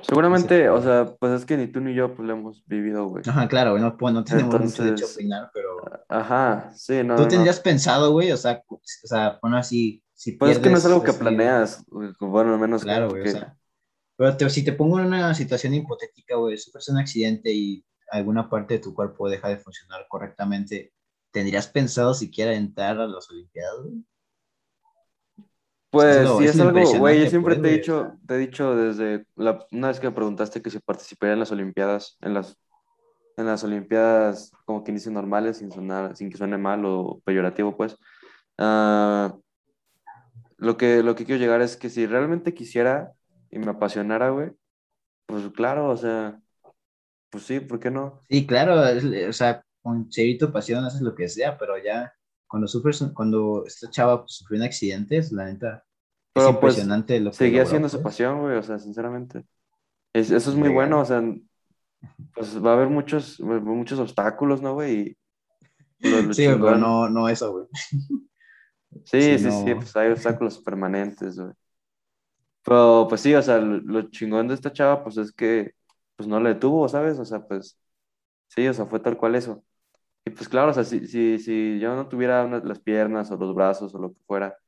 Seguramente, 0.00 0.70
o 0.70 0.80
sea, 0.80 1.14
pues 1.18 1.32
es 1.32 1.44
que 1.44 1.56
ni 1.56 1.66
tú 1.66 1.80
ni 1.80 1.92
yo 1.92 2.14
pues 2.14 2.26
lo 2.26 2.32
hemos 2.34 2.64
vivido, 2.66 3.06
güey. 3.08 3.24
Ajá, 3.26 3.48
claro, 3.48 3.72
güey, 3.72 3.82
no, 3.82 3.96
pues, 3.98 4.14
no 4.14 4.24
tenemos 4.24 4.54
mucho 4.60 4.82
derecho 4.84 5.04
a 5.04 5.08
Entonces- 5.08 5.16
opinar, 5.16 5.50
pero 5.52 5.68
Ajá, 6.08 6.70
sí, 6.74 7.02
no. 7.04 7.16
¿tú 7.16 7.22
no. 7.22 7.28
tendrías 7.28 7.60
pensado, 7.60 8.12
güey? 8.12 8.30
O 8.32 8.36
sea, 8.36 8.62
o 8.68 8.80
sea, 8.84 9.38
bueno, 9.42 9.56
así, 9.58 10.02
si 10.14 10.32
Pues 10.32 10.52
es 10.52 10.58
que 10.58 10.70
no 10.70 10.76
es 10.78 10.82
pierdes 10.84 10.86
algo 10.86 11.04
que 11.04 11.10
así- 11.10 11.18
planeas, 11.20 11.84
güey, 11.88 12.10
bueno, 12.20 12.54
al 12.54 12.60
menos 12.60 12.82
Claro, 12.84 13.08
como 13.08 13.20
güey, 13.20 13.22
o 13.22 13.24
que- 13.24 13.30
sea. 13.38 13.57
Pero 14.18 14.36
te- 14.38 14.50
si 14.50 14.64
te 14.64 14.74
pongo 14.74 15.00
en 15.00 15.06
una 15.08 15.34
situación 15.34 15.74
hipotética, 15.74 16.36
güey, 16.36 16.58
sufres 16.58 16.88
un 16.90 16.98
accidente 16.98 17.52
y 17.54 17.84
alguna 18.12 18.50
parte 18.50 18.76
de 18.76 18.80
tu 18.80 18.94
cuerpo 18.94 19.30
deja 19.30 19.48
de 19.50 19.58
funcionar 19.58 20.06
correctamente, 20.10 20.94
¿tendrías 21.32 21.68
pensado 21.68 22.14
siquiera 22.14 22.54
entrar 22.54 23.00
a 23.00 23.08
las 23.08 23.30
Olimpiadas, 23.30 23.80
güey? 23.84 24.04
Pues 25.90 26.32
sí, 26.32 26.46
es 26.46 26.60
es 26.60 26.60
algo, 26.60 26.96
güey, 26.98 27.18
yo 27.20 27.26
siempre 27.26 27.56
pues, 27.56 27.56
te 27.56 27.68
he 27.68 27.72
dicho, 27.72 28.18
te 28.26 28.34
he 28.34 28.38
dicho 28.38 28.76
desde 28.76 29.24
la, 29.36 29.66
una 29.72 29.88
vez 29.88 29.98
que 29.98 30.06
me 30.08 30.12
preguntaste 30.14 30.60
que 30.60 30.68
si 30.70 30.78
participaría 30.80 31.32
en 31.32 31.40
las 31.40 31.50
Olimpiadas, 31.52 32.18
en 32.20 32.34
las, 32.34 32.58
en 33.36 33.46
las 33.46 33.64
Olimpiadas 33.64 34.52
como 34.66 34.84
que 34.84 34.92
inicie 34.92 35.12
normales, 35.12 35.58
sin 35.58 35.72
sonar, 35.72 36.16
sin 36.16 36.30
que 36.30 36.38
suene 36.38 36.58
mal 36.58 36.84
o 36.86 37.20
peyorativo, 37.24 37.76
pues. 37.76 37.96
ah, 38.58 39.36
lo 40.58 40.76
que, 40.76 41.02
lo 41.02 41.14
que 41.14 41.24
quiero 41.24 41.40
llegar 41.40 41.60
es 41.62 41.76
que 41.76 41.90
si 41.90 42.06
realmente 42.06 42.54
quisiera 42.54 43.12
y 43.50 43.58
me 43.58 43.70
apasionara, 43.70 44.30
güey, 44.30 44.50
pues 45.26 45.48
claro, 45.50 45.90
o 45.90 45.96
sea, 45.96 46.40
pues 47.30 47.44
sí, 47.44 47.60
¿por 47.60 47.80
qué 47.80 47.90
no? 47.90 48.20
Sí, 48.28 48.46
claro, 48.46 48.84
es- 48.86 49.28
o 49.28 49.32
sea, 49.32 49.64
con 49.82 50.10
cierto 50.10 50.52
pasión 50.52 50.84
haces 50.84 51.00
lo 51.02 51.14
que 51.14 51.28
sea, 51.28 51.56
pero 51.58 51.76
ya 51.82 52.12
cuando 52.46 52.66
sufres, 52.68 53.04
cuando 53.14 53.64
esta 53.66 53.90
chava 53.90 54.22
pues, 54.22 54.36
sufrió 54.36 54.58
un 54.60 54.66
accidente, 54.66 55.18
es 55.18 55.32
la 55.32 55.46
neta, 55.46 55.76
es 55.76 55.82
Pero, 56.34 56.60
pues, 56.60 56.74
impresionante 56.74 57.20
lo 57.20 57.30
que 57.30 57.36
Seguía 57.36 57.58
logró, 57.60 57.70
siendo 57.70 57.88
su 57.88 57.96
pues. 57.96 58.04
pasión, 58.04 58.40
güey, 58.40 58.56
o 58.56 58.62
sea, 58.62 58.78
sinceramente. 58.78 59.44
Es- 60.14 60.30
eso 60.30 60.50
es 60.50 60.56
muy 60.56 60.68
bueno, 60.70 61.00
o 61.00 61.04
sea, 61.04 61.22
pues 62.34 62.64
va 62.64 62.70
a 62.70 62.74
haber 62.74 62.88
muchos, 62.88 63.40
muchos 63.40 63.98
obstáculos, 63.98 64.62
¿no, 64.62 64.74
güey? 64.74 65.16
Y 66.00 66.08
lo- 66.10 66.22
lo 66.22 66.32
Sí, 66.34 66.46
pero 66.46 66.76
no, 66.76 67.08
no 67.08 67.28
eso, 67.28 67.52
güey. 67.52 67.66
Sí, 69.04 69.20
sí, 69.38 69.50
sí, 69.50 69.74
pues 69.74 69.94
hay 69.96 70.10
obstáculos 70.12 70.58
permanentes, 70.58 71.38
güey. 71.38 71.52
Pero 72.68 73.06
pues 73.08 73.22
sí, 73.22 73.34
o 73.34 73.40
sea, 73.42 73.58
lo, 73.60 74.10
chingón 74.10 74.48
de 74.48 74.54
esta 74.54 74.72
chava, 74.72 75.02
pues 75.02 75.16
es 75.16 75.32
que 75.32 75.72
pues 76.16 76.28
no 76.28 76.38
le 76.40 76.50
detuvo, 76.50 76.86
¿sabes? 76.88 77.18
O 77.18 77.24
sea, 77.24 77.40
pues 77.46 77.78
sí, 78.48 78.68
o 78.68 78.74
sea, 78.74 78.86
fue 78.86 79.00
tal 79.00 79.16
cual 79.18 79.36
eso. 79.36 79.64
Y 80.24 80.30
pues 80.30 80.48
claro, 80.48 80.70
o 80.72 80.74
sea, 80.74 80.84
si, 80.84 81.06
si, 81.08 81.38
si 81.38 81.80
yo 81.80 81.96
no 81.96 82.08
tuviera 82.08 82.46
las 82.60 82.80
piernas 82.80 83.30
o 83.30 83.36
los 83.38 83.54
brazos 83.54 83.94
o 83.94 83.98
lo 83.98 84.14
que 84.14 84.20
fuera, 84.26 84.58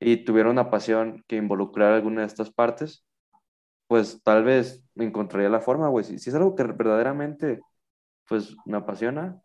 y 0.00 0.24
tuviera 0.24 0.50
una 0.50 0.70
pasión 0.70 1.24
que 1.28 1.36
involucrara 1.36 1.96
alguna 1.96 2.22
de 2.22 2.28
estas 2.28 2.50
partes, 2.52 3.04
pues 3.88 4.22
tal 4.24 4.44
vez 4.44 4.84
encontraría 4.96 5.50
la 5.50 5.60
forma, 5.60 5.88
güey. 5.88 6.04
Si, 6.04 6.18
si 6.18 6.30
es 6.30 6.36
algo 6.36 6.56
que 6.56 6.64
verdaderamente, 6.64 7.60
pues 8.28 8.56
me 8.66 8.78
apasiona, 8.78 9.42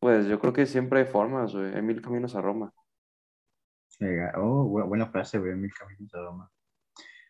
pues 0.00 0.26
yo 0.28 0.40
creo 0.40 0.52
que 0.54 0.66
siempre 0.66 1.00
hay 1.00 1.06
formas, 1.06 1.54
güey. 1.54 1.74
Hay 1.74 1.82
mil 1.82 2.02
caminos 2.02 2.34
a 2.36 2.42
Roma. 2.42 2.72
Oh, 4.36 4.64
buena 4.86 5.06
frase, 5.08 5.38
güey, 5.38 5.54
mil 5.56 5.72
caminos 5.74 6.14
a 6.14 6.18
Roma. 6.22 6.50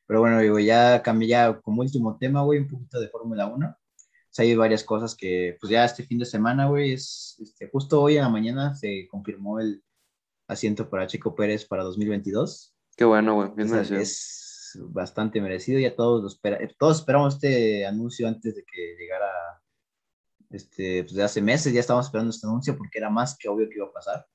Pero 0.07 0.21
bueno, 0.21 0.41
digo, 0.41 0.59
ya 0.59 1.03
cambié 1.03 1.29
ya 1.29 1.61
como 1.61 1.83
último 1.83 2.17
tema, 2.19 2.43
güey, 2.43 2.61
un 2.61 2.69
poquito 2.69 3.01
de 3.01 3.09
Fórmula 3.09 3.47
1. 3.47 3.69
O 3.69 3.77
sea, 4.31 4.45
hay 4.45 4.55
varias 4.55 4.85
cosas 4.85 5.15
que, 5.15 5.57
pues 5.61 5.71
ya 5.71 5.85
este 5.85 6.05
fin 6.05 6.19
de 6.19 6.27
semana, 6.27 6.67
güey, 6.67 6.93
es, 6.93 7.37
este, 7.41 7.69
justo 7.71 8.03
hoy 8.03 8.17
en 8.17 8.23
la 8.23 8.29
mañana 8.29 8.75
se 8.75 9.07
confirmó 9.09 9.61
el 9.61 9.83
asiento 10.49 10.91
para 10.91 11.07
Chico 11.07 11.35
Pérez 11.35 11.65
para 11.65 11.85
2022. 11.85 12.75
Qué 12.97 13.05
bueno, 13.05 13.35
güey, 13.35 13.51
bien 13.55 13.71
merecido. 13.71 14.01
Es 14.01 14.79
bastante 14.91 15.41
merecido, 15.41 15.79
ya 15.79 15.95
todos 15.95 16.21
lo 16.21 16.29
espera, 16.29 16.59
todos 16.79 16.99
esperamos 16.99 17.35
este 17.35 17.87
anuncio 17.87 18.27
antes 18.27 18.57
de 18.57 18.65
que 18.65 18.97
llegara, 18.99 19.31
este, 20.51 21.05
pues 21.05 21.15
de 21.15 21.23
hace 21.23 21.41
meses 21.41 21.73
ya 21.73 21.81
estábamos 21.81 22.07
esperando 22.07 22.31
este 22.31 22.47
anuncio 22.47 22.77
porque 22.77 22.99
era 22.99 23.09
más 23.09 23.37
que 23.39 23.49
obvio 23.49 23.69
que 23.69 23.77
iba 23.77 23.87
a 23.87 23.93
pasar 23.93 24.27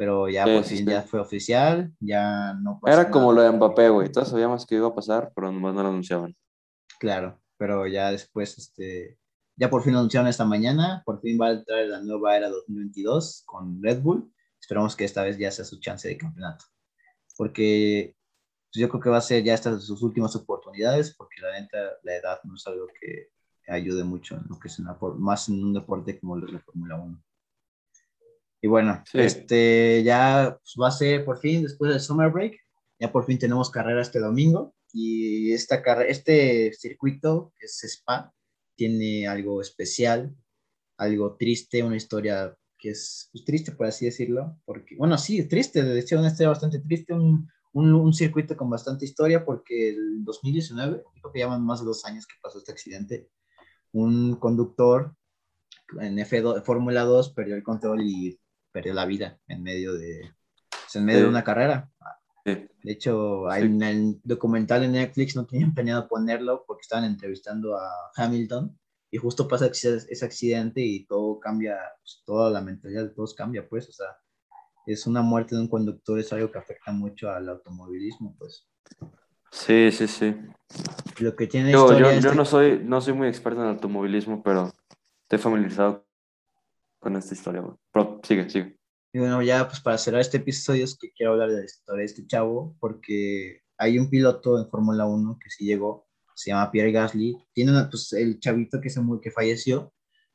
pero 0.00 0.30
ya 0.30 0.46
por 0.46 0.64
fin 0.64 0.86
ya 0.86 1.02
fue 1.02 1.20
oficial, 1.20 1.92
ya 2.00 2.54
no 2.54 2.80
Era 2.86 3.10
como 3.10 3.34
lo 3.34 3.42
de 3.42 3.52
Mbappé, 3.52 3.90
güey, 3.90 4.10
todos 4.10 4.30
sabíamos 4.30 4.64
que 4.64 4.76
iba 4.76 4.88
a 4.88 4.94
pasar, 4.94 5.30
pero 5.34 5.52
nomás 5.52 5.74
no 5.74 5.82
lo 5.82 5.90
anunciaban. 5.90 6.34
Claro, 6.98 7.38
pero 7.58 7.86
ya 7.86 8.10
después, 8.10 8.56
este, 8.56 9.18
ya 9.56 9.68
por 9.68 9.82
fin 9.82 9.92
lo 9.92 9.98
anunciaron 9.98 10.26
esta 10.26 10.46
mañana, 10.46 11.02
por 11.04 11.20
fin 11.20 11.38
va 11.38 11.48
a 11.48 11.50
entrar 11.50 11.84
la 11.84 12.00
nueva 12.00 12.34
era 12.34 12.48
2022 12.48 13.42
con 13.44 13.82
Red 13.82 14.00
Bull, 14.00 14.32
esperamos 14.58 14.96
que 14.96 15.04
esta 15.04 15.22
vez 15.22 15.36
ya 15.36 15.50
sea 15.50 15.66
su 15.66 15.78
chance 15.80 16.08
de 16.08 16.16
campeonato, 16.16 16.64
porque 17.36 18.16
pues, 18.72 18.80
yo 18.80 18.88
creo 18.88 19.02
que 19.02 19.10
va 19.10 19.18
a 19.18 19.20
ser 19.20 19.44
ya 19.44 19.52
estas 19.52 19.84
sus 19.84 20.00
últimas 20.00 20.34
oportunidades, 20.34 21.14
porque 21.14 21.42
la 21.42 21.60
neta, 21.60 21.76
la 22.04 22.16
edad 22.16 22.40
no 22.44 22.54
es 22.54 22.66
algo 22.66 22.86
que 22.98 23.28
ayude 23.68 24.02
mucho 24.04 24.36
en 24.36 24.46
lo 24.48 24.58
que 24.58 24.68
es 24.68 24.78
una, 24.78 24.96
más 25.18 25.50
en 25.50 25.62
un 25.62 25.74
deporte 25.74 26.18
como 26.18 26.36
el 26.36 26.46
de 26.46 26.52
la 26.52 26.60
Fórmula 26.60 26.96
1. 26.96 27.22
Y 28.62 28.68
bueno, 28.68 29.02
este 29.14 30.02
ya 30.02 30.58
pues, 30.62 30.74
va 30.80 30.88
a 30.88 30.92
ser 30.92 31.24
por 31.24 31.38
fin, 31.38 31.62
después 31.62 31.90
del 31.90 32.00
summer 32.00 32.30
break, 32.30 32.58
ya 32.98 33.10
por 33.10 33.24
fin 33.24 33.38
tenemos 33.38 33.70
carrera 33.70 34.02
este 34.02 34.18
domingo. 34.18 34.74
Y 34.92 35.52
esta 35.52 35.76
este 36.02 36.72
circuito, 36.72 37.52
que 37.58 37.66
es 37.66 37.84
Spa, 37.84 38.34
tiene 38.74 39.26
algo 39.26 39.60
especial, 39.62 40.34
algo 40.98 41.36
triste, 41.36 41.82
una 41.82 41.96
historia 41.96 42.56
que 42.76 42.90
es 42.90 43.28
pues, 43.32 43.44
triste, 43.44 43.72
por 43.72 43.86
así 43.86 44.06
decirlo. 44.06 44.58
Porque, 44.64 44.96
bueno, 44.96 45.16
sí, 45.16 45.46
triste, 45.48 45.82
de 45.82 45.98
hecho, 45.98 46.18
una 46.18 46.28
historia 46.28 46.48
bastante 46.48 46.80
triste, 46.80 47.14
un, 47.14 47.48
un, 47.72 47.94
un, 47.94 48.12
circuito 48.12 48.56
con 48.56 48.68
bastante 48.68 49.04
historia, 49.04 49.44
porque 49.44 49.90
el 49.90 50.24
2019, 50.24 51.02
creo 51.20 51.32
que 51.32 51.38
llevan 51.38 51.64
más 51.64 51.80
de 51.80 51.86
dos 51.86 52.04
años 52.04 52.26
que 52.26 52.34
pasó 52.42 52.58
este 52.58 52.72
accidente, 52.72 53.28
un 53.92 54.36
conductor 54.36 55.14
en 56.00 56.18
F2, 56.18 56.62
Fórmula 56.64 57.02
2 57.02 57.30
perdió 57.30 57.56
el 57.56 57.62
control 57.62 58.02
y 58.02 58.39
perdió 58.72 58.94
la 58.94 59.06
vida 59.06 59.38
en 59.48 59.62
medio 59.62 59.94
de, 59.94 60.32
pues, 60.70 60.96
en 60.96 61.04
medio 61.04 61.22
de 61.22 61.28
una 61.28 61.44
carrera. 61.44 61.90
De 62.44 62.92
hecho, 62.92 63.52
en 63.52 63.82
el 63.82 64.20
documental 64.24 64.82
en 64.82 64.92
Netflix 64.92 65.36
no 65.36 65.46
tenían 65.46 65.74
planeado 65.74 66.08
ponerlo 66.08 66.64
porque 66.66 66.82
estaban 66.82 67.04
entrevistando 67.04 67.76
a 67.76 67.90
Hamilton 68.16 68.76
y 69.10 69.18
justo 69.18 69.46
pasa 69.46 69.66
ese 69.66 70.24
accidente 70.24 70.80
y 70.80 71.04
todo 71.04 71.38
cambia, 71.38 71.78
pues, 72.00 72.22
toda 72.24 72.50
la 72.50 72.60
mentalidad 72.60 73.04
de 73.04 73.10
todos 73.10 73.34
cambia, 73.34 73.68
pues, 73.68 73.88
o 73.88 73.92
sea, 73.92 74.06
es 74.86 75.06
una 75.06 75.22
muerte 75.22 75.54
de 75.54 75.60
un 75.60 75.68
conductor, 75.68 76.18
es 76.18 76.32
algo 76.32 76.50
que 76.50 76.58
afecta 76.58 76.92
mucho 76.92 77.30
al 77.30 77.48
automovilismo, 77.48 78.34
pues. 78.38 78.66
Sí, 79.50 79.90
sí, 79.92 80.06
sí. 80.06 80.36
Lo 81.18 81.34
que 81.34 81.46
tiene 81.46 81.72
yo, 81.72 81.98
yo, 81.98 82.12
yo 82.12 82.34
no, 82.34 82.44
soy, 82.44 82.80
no 82.82 83.00
soy 83.00 83.12
muy 83.12 83.28
experto 83.28 83.62
en 83.62 83.68
automovilismo, 83.68 84.42
pero 84.42 84.72
estoy 85.22 85.38
familiarizado 85.38 86.06
con 87.00 87.16
esta 87.16 87.34
historia, 87.34 87.64
Pero 87.92 88.20
sigue, 88.22 88.48
sigue. 88.48 88.76
Y 89.12 89.18
bueno, 89.18 89.42
ya 89.42 89.66
pues 89.66 89.80
para 89.80 89.98
cerrar 89.98 90.20
este 90.20 90.36
episodio 90.36 90.84
es 90.84 90.96
que 90.96 91.10
quiero 91.12 91.32
hablar 91.32 91.50
de 91.50 91.58
la 91.58 91.64
historia 91.64 92.00
de 92.00 92.04
este 92.04 92.26
chavo, 92.26 92.76
porque 92.78 93.62
hay 93.76 93.98
un 93.98 94.08
piloto 94.08 94.58
en 94.58 94.68
Fórmula 94.68 95.06
1 95.06 95.38
que 95.42 95.50
sí 95.50 95.64
llegó, 95.64 96.06
se 96.36 96.50
llama 96.50 96.70
Pierre 96.70 96.92
Gasly, 96.92 97.36
tiene 97.52 97.72
una, 97.72 97.90
pues 97.90 98.12
el 98.12 98.38
chavito 98.38 98.80
que, 98.80 98.88
se, 98.88 99.00
que 99.20 99.30
falleció, 99.32 99.92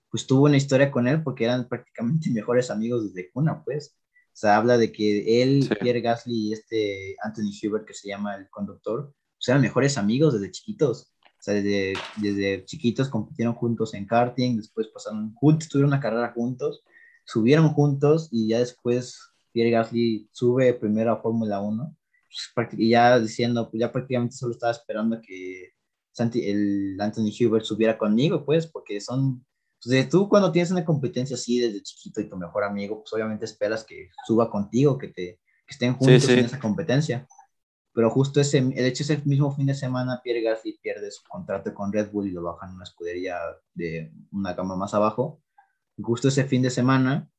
pues 0.10 0.28
tuvo 0.28 0.46
una 0.46 0.58
historia 0.58 0.92
con 0.92 1.08
él 1.08 1.24
porque 1.24 1.46
eran 1.46 1.70
prácticamente 1.70 2.30
mejores 2.32 2.70
amigos 2.70 3.14
desde 3.14 3.32
cuna, 3.32 3.64
pues. 3.64 3.98
O 4.34 4.38
sea, 4.38 4.58
habla 4.58 4.78
de 4.78 4.92
que 4.92 5.42
él, 5.42 5.70
Pierre 5.80 6.02
Gasly 6.02 6.50
y 6.50 6.54
este 6.54 7.16
Anthony 7.24 7.54
Schubert, 7.54 7.88
que 7.88 7.94
se 7.94 8.10
llama 8.10 8.36
el 8.36 8.50
conductor, 8.50 9.14
pues 9.38 9.48
eran 9.48 9.62
mejores 9.62 9.98
amigos 9.98 10.34
desde 10.34 10.52
chiquitos 10.52 11.15
sea, 11.46 11.54
desde, 11.54 11.94
desde 12.18 12.66
chiquitos 12.66 13.10
compitieron 13.10 13.54
juntos 13.54 13.94
en 13.94 14.06
karting, 14.06 14.58
después 14.58 14.88
pasaron 14.88 15.34
juntos, 15.36 15.70
tuvieron 15.70 15.92
una 15.92 16.00
carrera 16.00 16.34
juntos, 16.34 16.84
subieron 17.24 17.70
juntos 17.70 18.30
y 18.32 18.50
ya 18.50 18.60
después 18.60 19.20
Pierre 19.52 19.72
Gasly 19.72 20.28
sube 20.32 20.74
primero 20.74 21.12
a 21.12 21.22
Fórmula 21.22 21.62
1 21.62 21.96
pues, 22.54 22.68
y 22.74 22.90
ya 22.90 23.20
diciendo, 23.20 23.70
pues 23.70 23.80
ya 23.80 23.92
prácticamente 23.92 24.36
solo 24.36 24.54
estaba 24.54 24.72
esperando 24.72 25.22
que 25.22 25.74
Santi, 26.12 26.50
el 26.50 26.98
Anthony 27.00 27.32
Hubert 27.40 27.66
subiera 27.66 27.98
conmigo, 27.98 28.46
pues, 28.46 28.68
porque 28.68 29.00
son, 29.00 29.46
pues, 29.84 30.10
tú 30.10 30.28
cuando 30.28 30.52
tienes 30.52 30.72
una 30.72 30.84
competencia 30.84 31.36
así 31.36 31.60
desde 31.60 31.84
chiquito 31.84 32.22
y 32.22 32.30
tu 32.30 32.38
mejor 32.38 32.64
amigo, 32.64 33.02
pues 33.02 33.14
obviamente 33.14 33.46
esperas 33.46 33.84
que 33.84 34.10
suba 34.26 34.50
contigo, 34.50 34.98
que, 34.98 35.10
te, 35.10 35.40
que 35.68 35.72
estén 35.72 35.94
juntos 35.94 36.28
en 36.30 36.40
esa 36.40 36.60
competencia 36.60 37.28
pero 37.96 38.10
justo 38.10 38.42
ese, 38.42 38.62
de 38.62 38.88
hecho 38.88 39.04
ese 39.04 39.22
mismo 39.24 39.56
fin 39.56 39.68
de 39.68 39.74
semana 39.74 40.20
Pierre 40.22 40.42
Gasly 40.42 40.78
pierde 40.84 41.10
su 41.12 41.24
contrato 41.24 41.74
con 41.74 41.94
Red 41.94 42.12
Bull 42.12 42.28
y 42.28 42.32
lo 42.32 42.44
bajan 42.44 42.72
a 42.72 42.74
una 42.74 42.84
escudería 42.84 43.38
de 43.74 44.12
una 44.34 44.54
gama 44.54 44.76
más 44.76 44.94
abajo. 44.94 45.42
justo 46.02 46.28
ese 46.28 46.44
fin 46.44 46.62
de 46.62 46.70
semana 46.70 47.32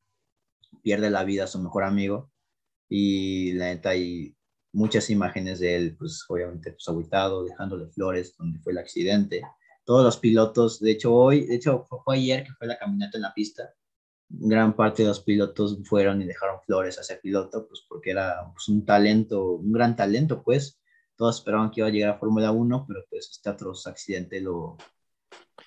pierde 0.82 1.10
la 1.10 1.24
vida 1.24 1.46
su 1.46 1.58
mejor 1.58 1.84
amigo 1.84 2.32
y 2.88 3.52
la 3.52 3.66
neta 3.66 3.90
hay 3.90 4.34
muchas 4.72 5.10
imágenes 5.10 5.58
de 5.60 5.76
él, 5.76 5.96
pues 5.98 6.24
obviamente 6.26 6.72
pues 6.72 6.88
aguitado, 6.88 7.44
dejándole 7.44 7.88
flores 7.88 8.34
donde 8.38 8.58
fue 8.60 8.72
el 8.72 8.78
accidente. 8.78 9.42
Todos 9.84 10.04
los 10.04 10.16
pilotos, 10.16 10.80
de 10.80 10.92
hecho 10.92 11.14
hoy, 11.14 11.44
de 11.44 11.56
hecho 11.56 11.86
fue 12.02 12.16
ayer 12.16 12.44
que 12.44 12.52
fue 12.54 12.66
la 12.66 12.78
caminata 12.78 13.18
en 13.18 13.22
la 13.22 13.34
pista, 13.34 13.74
gran 14.28 14.74
parte 14.74 15.02
de 15.02 15.08
los 15.08 15.20
pilotos 15.20 15.78
fueron 15.84 16.20
y 16.22 16.26
dejaron 16.26 16.60
flores 16.64 16.98
a 16.98 17.02
ese 17.02 17.16
piloto, 17.16 17.66
pues 17.66 17.84
porque 17.88 18.10
era 18.10 18.50
pues, 18.52 18.68
un 18.68 18.84
talento, 18.84 19.52
un 19.52 19.72
gran 19.72 19.96
talento, 19.96 20.42
pues. 20.42 20.80
Todos 21.16 21.38
esperaban 21.38 21.70
que 21.70 21.80
iba 21.80 21.88
a 21.88 21.90
llegar 21.90 22.10
a 22.10 22.18
Fórmula 22.18 22.50
1, 22.52 22.84
pero 22.86 23.00
pues 23.08 23.30
este 23.30 23.48
otro 23.48 23.72
accidente 23.86 24.40
lo, 24.40 24.76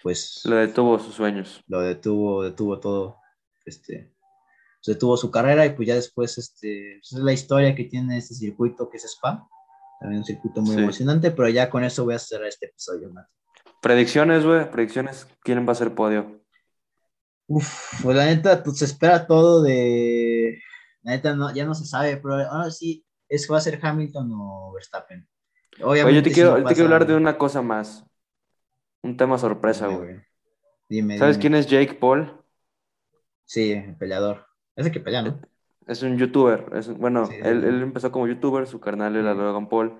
pues... 0.03 0.41
Lo 0.45 0.57
detuvo 0.57 0.99
sus 0.99 1.15
sueños. 1.15 1.63
Lo 1.67 1.81
detuvo, 1.81 2.43
detuvo 2.43 2.79
todo, 2.79 3.17
este, 3.65 4.13
pues, 4.79 4.95
detuvo 4.95 5.17
su 5.17 5.31
carrera 5.31 5.65
y 5.65 5.71
pues 5.71 5.87
ya 5.87 5.95
después, 5.95 6.37
este, 6.37 6.99
pues, 6.99 7.13
es 7.13 7.19
la 7.19 7.33
historia 7.33 7.75
que 7.75 7.85
tiene 7.85 8.17
este 8.17 8.35
circuito 8.35 8.89
que 8.89 8.97
es 8.97 9.05
Spa, 9.05 9.47
también 9.99 10.19
un 10.19 10.25
circuito 10.25 10.61
muy 10.61 10.77
emocionante, 10.77 11.31
pero 11.31 11.49
ya 11.49 11.69
con 11.69 11.83
eso 11.83 12.05
voy 12.05 12.13
a 12.13 12.19
cerrar 12.19 12.47
este 12.47 12.67
episodio, 12.67 13.11
Predicciones, 13.81 14.45
güey, 14.45 14.69
predicciones, 14.69 15.27
¿quién 15.41 15.65
va 15.67 15.71
a 15.71 15.75
ser 15.75 15.95
podio? 15.95 16.38
Uf, 17.49 18.03
pues 18.03 18.15
la 18.15 18.25
neta, 18.25 18.61
pues 18.63 18.77
se 18.77 18.85
espera 18.85 19.25
todo 19.25 19.63
de. 19.63 20.61
La 21.01 21.13
neta, 21.13 21.35
no, 21.35 21.51
ya 21.51 21.65
no 21.65 21.73
se 21.73 21.83
sabe, 21.83 22.17
pero 22.17 22.35
ahora 22.35 22.69
sí, 22.69 23.03
es 23.27 23.49
va 23.51 23.57
a 23.57 23.61
ser 23.61 23.79
Hamilton 23.81 24.29
o 24.31 24.71
Verstappen. 24.71 25.27
Obviamente, 25.81 26.05
Oye, 26.05 26.15
yo 26.17 26.23
te 26.23 26.31
quiero, 26.31 26.55
te 26.63 26.75
quiero 26.75 26.83
hablar 26.83 27.07
de 27.07 27.15
una 27.15 27.39
cosa 27.39 27.63
más. 27.63 28.05
Un 29.01 29.17
tema 29.17 29.39
sorpresa, 29.39 29.87
güey. 29.87 30.17
Dime, 30.87 31.17
¿Sabes 31.17 31.39
quién 31.39 31.55
es 31.55 31.65
Jake 31.65 31.95
Paul? 31.95 32.39
Sí, 33.45 33.71
el 33.71 33.97
peleador. 33.97 34.45
Ese 34.75 34.91
que 34.91 34.99
pelea, 34.99 35.23
¿no? 35.23 35.41
Es 35.87 36.03
un 36.03 36.19
youtuber. 36.19 36.67
Es, 36.75 36.95
bueno, 36.95 37.27
él, 37.31 37.63
él, 37.63 37.81
empezó 37.81 38.11
como 38.11 38.27
youtuber, 38.27 38.67
su 38.67 38.79
carnal 38.79 39.15
era 39.15 39.33
Logan 39.33 39.69
Paul, 39.69 39.97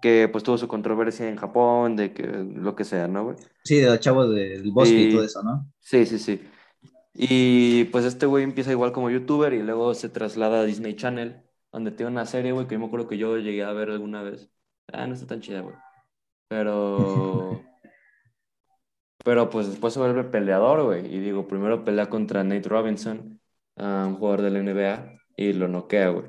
que 0.00 0.28
pues 0.30 0.44
tuvo 0.44 0.58
su 0.58 0.68
controversia 0.68 1.28
en 1.28 1.36
Japón, 1.36 1.96
de 1.96 2.12
que 2.12 2.22
lo 2.22 2.76
que 2.76 2.84
sea, 2.84 3.08
¿no, 3.08 3.24
güey? 3.24 3.36
Sí, 3.64 3.78
de 3.80 3.86
los 3.86 3.98
chavos 3.98 4.32
del 4.32 4.70
bosque 4.70 5.00
y 5.00 5.12
todo 5.12 5.24
eso, 5.24 5.42
¿no? 5.42 5.68
Sí, 5.80 6.06
sí, 6.06 6.20
sí. 6.20 6.40
Y 7.14 7.84
pues 7.86 8.04
este 8.04 8.26
güey 8.26 8.42
empieza 8.42 8.72
igual 8.72 8.92
como 8.92 9.10
youtuber 9.10 9.52
y 9.54 9.62
luego 9.62 9.94
se 9.94 10.08
traslada 10.08 10.60
a 10.60 10.64
Disney 10.64 10.96
Channel, 10.96 11.42
donde 11.72 11.92
tiene 11.92 12.10
una 12.10 12.26
serie, 12.26 12.52
güey, 12.52 12.66
que 12.66 12.74
yo 12.74 12.80
me 12.80 12.86
acuerdo 12.86 13.08
que 13.08 13.18
yo 13.18 13.38
llegué 13.38 13.62
a 13.62 13.72
ver 13.72 13.90
alguna 13.90 14.22
vez. 14.22 14.50
Ah, 14.92 15.06
no 15.06 15.14
está 15.14 15.26
tan 15.26 15.40
chida, 15.40 15.60
güey. 15.60 15.76
Pero... 16.48 17.62
Pero 19.24 19.48
pues 19.48 19.68
después 19.68 19.94
se 19.94 20.00
vuelve 20.00 20.24
peleador, 20.24 20.84
güey. 20.84 21.06
Y 21.06 21.18
digo, 21.18 21.48
primero 21.48 21.82
pelea 21.82 22.10
contra 22.10 22.44
Nate 22.44 22.68
Robinson, 22.68 23.40
un 23.76 24.14
jugador 24.16 24.42
de 24.42 24.50
la 24.50 24.58
NBA, 24.58 25.18
y 25.36 25.54
lo 25.54 25.66
noquea, 25.66 26.10
güey. 26.10 26.26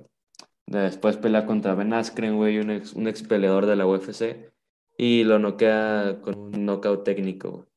Después 0.66 1.18
pelea 1.18 1.46
contra 1.46 1.76
Ben 1.76 1.94
Askren, 1.94 2.38
güey, 2.38 2.58
un 2.60 2.72
ex, 2.72 2.94
un 2.94 3.08
ex 3.08 3.22
peleador 3.24 3.66
de 3.66 3.76
la 3.76 3.86
UFC. 3.86 4.52
Y 4.98 5.26
lo 5.26 5.40
noquea 5.40 6.20
con 6.22 6.36
un 6.38 6.66
knockout 6.66 7.04
técnico, 7.04 7.52
güey. 7.52 7.75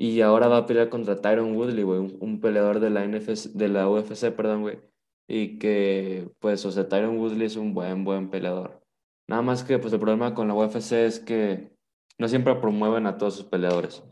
Y 0.00 0.20
ahora 0.20 0.46
va 0.48 0.58
a 0.58 0.66
pelear 0.66 0.90
contra 0.90 1.20
Tyron 1.20 1.56
Woodley, 1.56 1.82
güey, 1.82 1.98
un, 2.20 2.40
peleador 2.40 2.78
de 2.80 2.90
la, 2.90 3.04
NFC, 3.04 3.52
de 3.54 3.68
la 3.68 3.88
UFC, 3.88 4.30
perdón, 4.34 4.62
güey. 4.62 4.80
Y 5.28 5.58
que, 5.58 6.30
pues, 6.38 6.64
o 6.64 6.70
sea, 6.72 6.88
Tyron 6.88 7.18
Woodley 7.18 7.46
es 7.46 7.56
un 7.56 7.74
buen, 7.74 8.04
buen 8.04 8.30
peleador. 8.30 8.80
Nada 9.28 9.42
más 9.42 9.64
que, 9.64 9.78
pues, 9.78 9.92
el 9.92 9.98
problema 10.00 10.34
con 10.34 10.48
la 10.48 10.54
UFC 10.54 10.92
es 11.04 11.18
que 11.20 11.72
no 12.18 12.28
siempre 12.28 12.54
promueven 12.56 13.06
a 13.06 13.18
todos 13.18 13.34
sus 13.36 13.44
peleadores. 13.46 14.04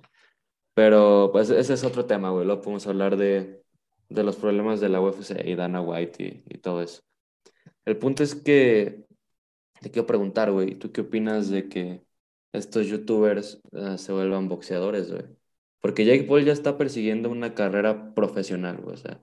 Pero, 0.75 1.31
pues, 1.33 1.51
ese 1.51 1.75
es 1.75 1.85
otro 1.85 2.07
tema, 2.07 2.31
güey. 2.31 2.45
Luego 2.47 2.63
podemos 2.63 2.87
hablar 2.89 3.17
de, 3.17 3.63
de 4.09 4.23
los 4.25 4.37
problemas 4.37 4.81
de 4.81 4.89
la 4.89 5.01
UFC 5.01 5.45
y 5.45 5.55
Dana 5.55 5.81
White 5.81 6.45
y, 6.49 6.55
y 6.55 6.59
todo 6.59 6.83
eso. 6.83 7.03
El 7.85 7.97
punto 7.99 8.25
es 8.25 8.35
que 8.35 9.07
te 9.81 9.91
quiero 9.91 10.07
preguntar, 10.07 10.51
güey, 10.51 10.75
¿tú 10.75 10.91
qué 10.93 11.03
opinas 11.03 11.49
de 11.49 11.69
que 11.69 12.03
estos 12.53 12.89
youtubers 12.89 13.61
uh, 13.73 13.97
se 13.97 14.13
vuelvan 14.13 14.49
boxeadores, 14.49 15.13
güey? 15.13 15.25
Porque 15.81 16.05
Jake 16.05 16.25
Paul 16.25 16.45
ya 16.45 16.53
está 16.53 16.79
persiguiendo 16.79 17.31
una 17.31 17.55
carrera 17.55 18.15
profesional, 18.15 18.79
güey, 18.79 18.95
o 18.95 18.99
sea. 18.99 19.21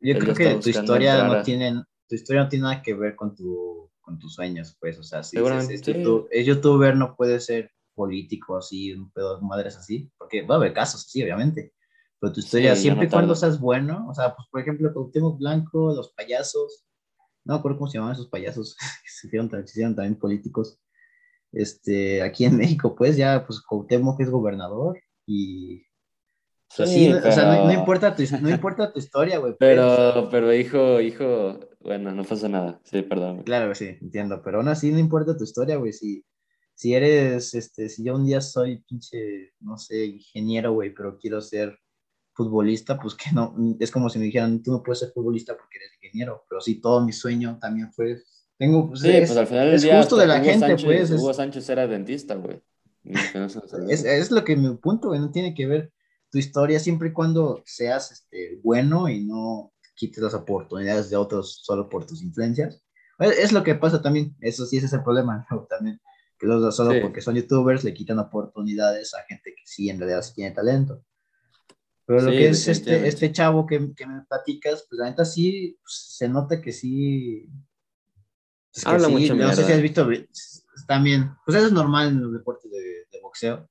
Yo 0.00 0.18
creo 0.18 0.34
que 0.34 0.54
tu 0.54 0.70
historia, 0.70 1.24
no 1.24 1.42
tiene, 1.42 1.84
tu 2.08 2.14
historia 2.14 2.42
no 2.44 2.48
tiene 2.48 2.62
nada 2.62 2.82
que 2.82 2.94
ver 2.94 3.14
con, 3.14 3.34
tu, 3.34 3.90
con 4.00 4.18
tus 4.18 4.34
sueños, 4.34 4.76
pues, 4.80 4.98
o 4.98 5.02
sea, 5.02 5.22
si 5.22 5.36
es, 5.36 5.68
es, 5.70 5.88
es, 6.30 6.46
youtuber, 6.46 6.96
no 6.96 7.14
puede 7.14 7.38
ser 7.38 7.70
político 7.94 8.56
así, 8.56 8.92
un 8.94 9.10
pedo 9.10 9.36
de 9.36 9.42
madres 9.42 9.76
así, 9.76 10.10
porque 10.16 10.42
va 10.42 10.54
a 10.54 10.58
haber 10.58 10.72
casos 10.72 11.04
así, 11.06 11.22
obviamente. 11.22 11.74
Pero 12.18 12.32
tu 12.32 12.40
historia, 12.40 12.76
siempre 12.76 13.06
y 13.06 13.10
cuando 13.10 13.34
seas 13.34 13.60
bueno, 13.60 14.06
o 14.08 14.14
sea, 14.14 14.34
pues 14.34 14.48
por 14.50 14.60
ejemplo, 14.60 14.92
Cuauhtémoc 14.92 15.38
Blanco, 15.38 15.94
los 15.94 16.12
payasos, 16.12 16.84
no 17.44 17.54
me 17.54 17.58
acuerdo 17.58 17.78
cómo 17.78 17.90
se 17.90 17.98
llamaban 17.98 18.14
esos 18.14 18.28
payasos, 18.28 18.76
que 18.76 18.86
se 19.08 19.26
hicieron, 19.26 19.50
se 19.50 19.60
hicieron 19.60 19.94
también 19.94 20.18
políticos. 20.18 20.78
Este, 21.52 22.22
aquí 22.22 22.44
en 22.44 22.56
México, 22.56 22.94
pues 22.94 23.16
ya, 23.16 23.44
pues 23.46 23.60
Cuauhtémoc 23.60 24.20
es 24.20 24.30
gobernador 24.30 24.98
y 25.26 25.82
o 26.78 26.86
sea, 27.32 27.64
no, 27.64 27.72
importa 27.72 28.14
tu, 28.14 28.22
no 28.40 28.50
importa 28.50 28.92
tu 28.92 28.98
historia, 28.98 29.38
güey. 29.38 29.54
Pero, 29.58 30.28
pero 30.30 30.54
hijo, 30.54 31.00
hijo, 31.00 31.58
bueno, 31.80 32.12
no 32.12 32.24
pasa 32.24 32.48
nada. 32.48 32.80
Sí, 32.84 33.02
perdón. 33.02 33.42
Claro, 33.42 33.74
sí, 33.74 33.96
entiendo. 34.00 34.40
Pero 34.44 34.58
aún 34.58 34.68
así 34.68 34.92
no 34.92 34.98
importa 34.98 35.36
tu 35.36 35.44
historia, 35.44 35.76
güey. 35.76 35.92
Si, 35.92 36.24
si 36.74 36.94
eres, 36.94 37.54
este, 37.54 37.88
si 37.88 38.04
yo 38.04 38.14
un 38.14 38.24
día 38.24 38.40
soy 38.40 38.82
pinche, 38.82 39.52
no 39.60 39.76
sé, 39.78 40.04
ingeniero, 40.06 40.72
güey, 40.72 40.94
pero 40.94 41.18
quiero 41.18 41.40
ser 41.40 41.76
futbolista, 42.32 42.98
pues 42.98 43.14
que 43.14 43.32
no, 43.32 43.54
es 43.80 43.90
como 43.90 44.08
si 44.08 44.18
me 44.18 44.26
dijeran, 44.26 44.62
tú 44.62 44.70
no 44.70 44.82
puedes 44.82 45.00
ser 45.00 45.10
futbolista 45.12 45.56
porque 45.56 45.78
eres 45.78 45.92
ingeniero, 46.00 46.44
pero 46.48 46.60
sí, 46.60 46.80
todo 46.80 47.04
mi 47.04 47.12
sueño 47.12 47.58
también 47.60 47.92
fue, 47.92 48.22
tengo, 48.56 48.88
pues, 48.88 49.00
sí, 49.00 49.08
pues 49.08 49.36
al 49.36 49.46
final 49.46 49.74
es 49.74 49.84
justo 49.84 50.16
de 50.16 50.26
la 50.26 50.40
gente, 50.40 50.76
pues. 50.82 51.10
Hugo 51.10 51.34
Sánchez 51.34 51.68
era 51.68 51.86
dentista, 51.86 52.36
güey. 52.36 52.62
es, 53.88 54.04
es, 54.04 54.30
lo 54.30 54.44
que 54.44 54.56
mi 54.56 54.74
punto, 54.76 55.08
güey, 55.08 55.20
no 55.20 55.30
tiene 55.30 55.52
que 55.52 55.66
ver 55.66 55.92
tu 56.30 56.38
historia 56.38 56.78
siempre 56.78 57.08
y 57.08 57.12
cuando 57.12 57.62
seas 57.66 58.12
este, 58.12 58.60
bueno 58.62 59.08
y 59.08 59.24
no 59.24 59.72
quites 59.94 60.22
las 60.22 60.34
oportunidades 60.34 61.10
de 61.10 61.16
otros 61.16 61.60
solo 61.62 61.88
por 61.88 62.06
tus 62.06 62.22
influencias. 62.22 62.82
Es 63.18 63.52
lo 63.52 63.62
que 63.62 63.74
pasa 63.74 64.00
también, 64.00 64.34
eso 64.40 64.64
sí, 64.64 64.78
ese 64.78 64.86
es 64.86 64.92
el 64.94 65.02
problema, 65.02 65.46
también, 65.68 66.00
que 66.38 66.46
los 66.46 66.74
solo 66.74 66.98
porque 67.02 67.20
son 67.20 67.34
youtubers 67.34 67.84
le 67.84 67.92
quitan 67.92 68.18
oportunidades 68.18 69.12
a 69.14 69.22
gente 69.28 69.54
que 69.54 69.66
sí 69.66 69.90
en 69.90 69.98
realidad 69.98 70.22
sí 70.22 70.34
tiene 70.34 70.52
talento. 70.52 71.04
Pero 72.06 72.22
lo 72.22 72.30
que 72.30 72.48
es 72.48 72.66
este, 72.66 73.06
este 73.06 73.30
chavo 73.30 73.66
que, 73.66 73.92
que, 73.94 74.06
me 74.06 74.22
platicas, 74.22 74.84
pues 74.88 74.98
la 74.98 75.10
neta 75.10 75.24
sí 75.24 75.78
pues, 75.80 76.16
se 76.16 76.28
nota 76.28 76.60
que 76.60 76.72
sí. 76.72 77.48
Pues, 78.72 78.86
Habla 78.86 79.08
mucho 79.08 79.34
No 79.36 79.52
sé 79.52 79.64
si 79.64 79.72
has 79.72 79.82
visto 79.82 80.08
también, 80.88 81.30
pues 81.44 81.58
eso 81.58 81.66
es 81.66 81.72
normal 81.72 82.08
en 82.08 82.22
los 82.22 82.32
deportes 82.32 82.70
de, 82.70 82.78
de 82.78 83.20
boxeo. 83.22 83.68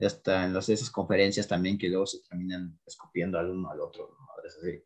Hasta 0.00 0.44
en 0.44 0.54
las, 0.54 0.68
esas 0.68 0.90
conferencias 0.90 1.48
también 1.48 1.76
que 1.76 1.88
luego 1.88 2.06
se 2.06 2.20
terminan 2.20 2.78
escupiendo 2.86 3.38
al 3.38 3.50
uno 3.50 3.70
al 3.70 3.80
otro. 3.80 4.16
Así. 4.46 4.82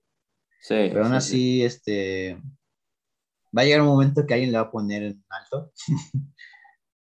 Sí. 0.60 0.74
Pero 0.90 1.04
aún 1.04 1.14
así, 1.14 1.62
este. 1.64 2.40
Va 3.56 3.62
a 3.62 3.64
llegar 3.64 3.82
un 3.82 3.88
momento 3.88 4.26
que 4.26 4.34
alguien 4.34 4.52
le 4.52 4.58
va 4.58 4.64
a 4.64 4.70
poner 4.70 5.02
en 5.02 5.24
alto. 5.28 5.72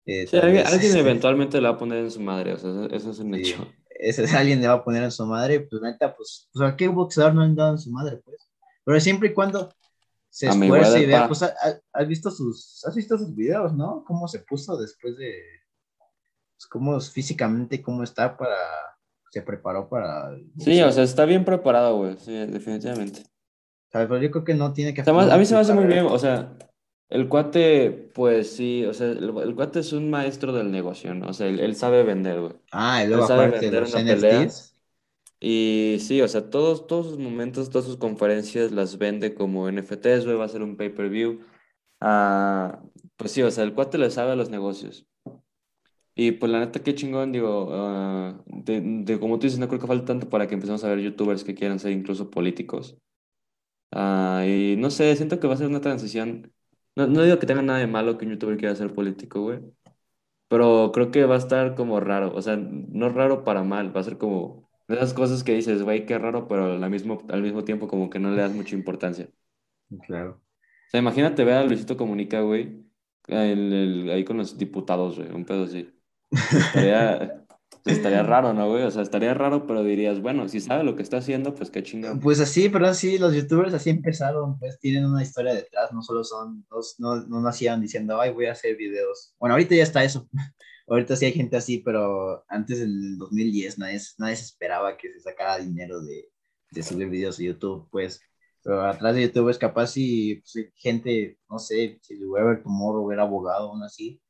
eh, 0.06 0.26
sí, 0.26 0.36
alguien, 0.36 0.66
alguien, 0.66 0.96
eventualmente 0.96 1.60
le 1.60 1.68
va 1.68 1.74
a 1.74 1.78
poner 1.78 1.98
en 1.98 2.10
su 2.10 2.20
madre, 2.20 2.54
o 2.54 2.58
sea, 2.58 2.86
eso 2.90 3.12
es 3.12 3.18
un 3.20 3.34
hecho 3.34 3.66
ese, 4.00 4.36
alguien 4.36 4.60
le 4.60 4.68
va 4.68 4.74
a 4.74 4.84
poner 4.84 5.02
en 5.02 5.10
su 5.10 5.24
madre, 5.26 5.60
pues 5.60 5.82
neta, 5.82 6.14
pues, 6.14 6.48
pues 6.52 6.68
a 6.68 6.76
qué 6.76 6.88
boxeador 6.88 7.34
no 7.34 7.42
han 7.42 7.54
dado 7.54 7.72
en 7.72 7.78
su 7.78 7.90
madre, 7.90 8.16
pues. 8.24 8.48
Pero 8.84 9.00
siempre 9.00 9.28
y 9.28 9.34
cuando 9.34 9.72
se 10.28 10.48
esfuerce 10.48 11.00
y 11.00 11.06
vea, 11.06 11.26
pues, 11.26 11.42
has 11.42 12.08
visto 12.08 12.30
sus, 12.30 12.82
has 12.86 12.94
visto 12.94 13.18
sus 13.18 13.34
videos, 13.34 13.74
¿no? 13.74 14.04
Cómo 14.06 14.26
se 14.26 14.40
puso 14.40 14.76
después 14.78 15.16
de, 15.16 15.34
pues, 16.60 16.68
cómo 16.68 17.00
físicamente, 17.00 17.80
cómo 17.80 18.02
está 18.02 18.36
para, 18.36 18.58
se 19.30 19.40
preparó 19.40 19.88
para. 19.88 20.36
Sí, 20.58 20.80
o 20.82 20.92
sea, 20.92 21.04
está 21.04 21.24
bien 21.24 21.44
preparado, 21.44 21.96
güey, 21.96 22.16
sí, 22.18 22.32
definitivamente. 22.32 23.22
Pero 23.90 24.18
yo 24.18 24.30
creo 24.30 24.44
que 24.44 24.54
no 24.54 24.72
tiene 24.74 24.92
que. 24.92 25.00
a 25.00 25.36
mí 25.38 25.46
se 25.46 25.54
me 25.54 25.60
hace 25.60 25.72
muy 25.72 25.86
bien, 25.86 26.04
o 26.04 26.18
sea, 26.18 26.52
el 27.08 27.28
cuate, 27.28 28.10
pues 28.14 28.52
sí, 28.52 28.84
o 28.84 28.92
sea, 28.92 29.06
el, 29.08 29.54
cuate 29.54 29.80
es 29.80 29.94
un 29.94 30.10
maestro 30.10 30.52
del 30.52 30.70
negocio, 30.70 31.14
¿no? 31.14 31.28
O 31.28 31.32
sea, 31.32 31.46
él, 31.46 31.74
sabe 31.76 32.02
vender, 32.02 32.40
güey. 32.40 32.52
Ah, 32.72 33.02
y 33.02 33.08
luego 33.08 33.22
él 33.22 33.28
sabe 33.28 33.48
vender 33.48 33.82
una 33.84 33.92
pelea. 33.92 34.48
Y 35.42 35.96
sí, 36.00 36.20
o 36.20 36.28
sea, 36.28 36.50
todos, 36.50 36.86
todos 36.86 37.06
sus 37.06 37.18
momentos, 37.18 37.70
todas 37.70 37.86
sus 37.86 37.96
conferencias 37.96 38.70
las 38.72 38.98
vende 38.98 39.32
como 39.34 39.70
NFTs, 39.70 40.26
güey, 40.26 40.36
va 40.36 40.44
a 40.44 40.48
ser 40.48 40.62
un 40.62 40.76
pay-per-view. 40.76 41.40
Ah, 42.00 42.82
pues 43.16 43.32
sí, 43.32 43.42
o 43.42 43.50
sea, 43.50 43.64
el 43.64 43.72
cuate 43.72 43.96
le 43.96 44.10
sabe 44.10 44.32
a 44.32 44.36
los 44.36 44.50
negocios. 44.50 45.06
Y 46.14 46.32
pues 46.32 46.50
la 46.52 46.60
neta, 46.60 46.82
qué 46.82 46.94
chingón, 46.94 47.32
digo, 47.32 47.68
ah, 47.72 48.42
de, 48.46 48.80
de, 48.80 49.20
como 49.20 49.38
tú 49.38 49.46
dices, 49.46 49.58
no 49.58 49.68
creo 49.68 49.80
que 49.80 49.86
falte 49.86 50.06
tanto 50.06 50.28
para 50.28 50.46
que 50.48 50.54
empecemos 50.54 50.84
a 50.84 50.88
ver 50.88 51.00
youtubers 51.00 51.44
que 51.44 51.54
quieran 51.54 51.78
ser 51.78 51.92
incluso 51.92 52.30
políticos. 52.30 52.98
Ah, 53.92 54.44
y 54.46 54.76
no 54.76 54.90
sé, 54.90 55.14
siento 55.16 55.40
que 55.40 55.46
va 55.48 55.54
a 55.54 55.56
ser 55.56 55.66
una 55.68 55.80
transición 55.80 56.52
no, 56.96 57.06
no 57.06 57.22
digo 57.22 57.38
que 57.38 57.46
tenga 57.46 57.62
nada 57.62 57.78
de 57.78 57.86
malo 57.86 58.18
que 58.18 58.24
un 58.26 58.32
youtuber 58.32 58.56
quiera 58.58 58.74
ser 58.74 58.92
político, 58.94 59.40
güey. 59.42 59.60
Pero 60.48 60.92
creo 60.92 61.10
que 61.10 61.24
va 61.24 61.36
a 61.36 61.38
estar 61.38 61.74
como 61.74 62.00
raro. 62.00 62.34
O 62.34 62.42
sea, 62.42 62.56
no 62.56 63.08
raro 63.10 63.44
para 63.44 63.62
mal. 63.64 63.94
Va 63.96 64.00
a 64.00 64.04
ser 64.04 64.18
como 64.18 64.68
de 64.88 64.96
esas 64.96 65.14
cosas 65.14 65.44
que 65.44 65.54
dices, 65.54 65.82
güey, 65.82 66.06
qué 66.06 66.18
raro, 66.18 66.48
pero 66.48 66.64
al 66.72 66.90
mismo, 66.90 67.18
al 67.28 67.42
mismo 67.42 67.64
tiempo 67.64 67.88
como 67.88 68.10
que 68.10 68.18
no 68.18 68.30
le 68.32 68.42
das 68.42 68.52
mucha 68.52 68.74
importancia. 68.74 69.28
Claro. 70.06 70.42
O 70.42 70.90
sea, 70.90 71.00
imagínate 71.00 71.44
ver 71.44 71.54
a 71.54 71.64
Luisito 71.64 71.96
Comunica, 71.96 72.40
güey, 72.40 72.84
ahí 73.28 74.24
con 74.24 74.38
los 74.38 74.58
diputados, 74.58 75.18
güey, 75.18 75.30
un 75.30 75.44
pedo 75.44 75.64
así. 75.64 75.88
Estaría, 76.30 77.44
estaría 77.84 78.22
raro, 78.22 78.52
¿no, 78.52 78.68
güey? 78.68 78.84
O 78.84 78.90
sea, 78.90 79.02
estaría 79.02 79.34
raro, 79.34 79.66
pero 79.66 79.82
dirías, 79.82 80.20
bueno, 80.20 80.48
si 80.48 80.60
sabe 80.60 80.84
lo 80.84 80.96
que 80.96 81.02
está 81.02 81.18
haciendo, 81.18 81.54
pues 81.54 81.70
qué 81.70 81.82
chingón. 81.82 82.20
Pues 82.20 82.40
así, 82.40 82.68
pero 82.68 82.86
así, 82.86 83.18
los 83.18 83.34
youtubers 83.34 83.74
así 83.74 83.90
empezaron, 83.90 84.58
pues 84.58 84.78
tienen 84.78 85.06
una 85.06 85.22
historia 85.22 85.54
detrás, 85.54 85.92
no 85.92 86.02
solo 86.02 86.24
son, 86.24 86.66
no, 86.98 87.16
no 87.26 87.40
nacían 87.40 87.80
diciendo, 87.80 88.20
ay, 88.20 88.32
voy 88.32 88.46
a 88.46 88.52
hacer 88.52 88.76
videos. 88.76 89.34
Bueno, 89.38 89.54
ahorita 89.54 89.74
ya 89.74 89.82
está 89.82 90.04
eso. 90.04 90.28
ahorita 90.90 91.16
sí 91.16 91.24
hay 91.26 91.32
gente 91.32 91.56
así, 91.56 91.78
pero 91.78 92.44
antes 92.48 92.80
en 92.80 92.90
el 92.90 93.18
2010 93.18 93.78
nadie, 93.78 94.00
nadie 94.18 94.36
se 94.36 94.44
esperaba 94.44 94.96
que 94.96 95.12
se 95.12 95.20
sacara 95.20 95.58
dinero 95.58 96.00
de, 96.00 96.28
de 96.70 96.82
subir 96.82 97.08
videos 97.08 97.38
a 97.38 97.42
YouTube, 97.42 97.88
pues. 97.90 98.20
Pero 98.62 98.82
atrás 98.82 99.14
de 99.14 99.22
YouTube 99.22 99.48
es 99.48 99.58
capaz 99.58 99.88
si 99.88 100.36
pues, 100.36 100.70
gente, 100.74 101.38
no 101.48 101.58
sé, 101.58 101.98
si 102.02 102.22
Weber 102.24 102.62
Tomorrow 102.62 103.10
era 103.10 103.22
abogado 103.22 103.70
aún 103.70 103.82
así. 103.82 104.20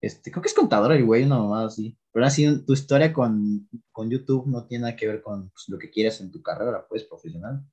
Este, 0.00 0.30
creo 0.30 0.42
que 0.42 0.48
es 0.48 0.54
contador 0.54 0.92
el 0.92 1.04
güey, 1.04 1.24
una 1.24 1.38
mamada 1.38 1.66
así. 1.66 1.98
Pero 2.12 2.26
así 2.26 2.64
tu 2.64 2.72
historia 2.72 3.12
con, 3.12 3.68
con 3.92 4.10
YouTube 4.10 4.46
no 4.46 4.66
tiene 4.66 4.82
nada 4.82 4.96
que 4.96 5.06
ver 5.06 5.22
con 5.22 5.50
pues, 5.50 5.64
lo 5.68 5.78
que 5.78 5.90
quieres 5.90 6.20
en 6.20 6.30
tu 6.30 6.42
carrera, 6.42 6.86
pues, 6.88 7.04
profesional. 7.04 7.64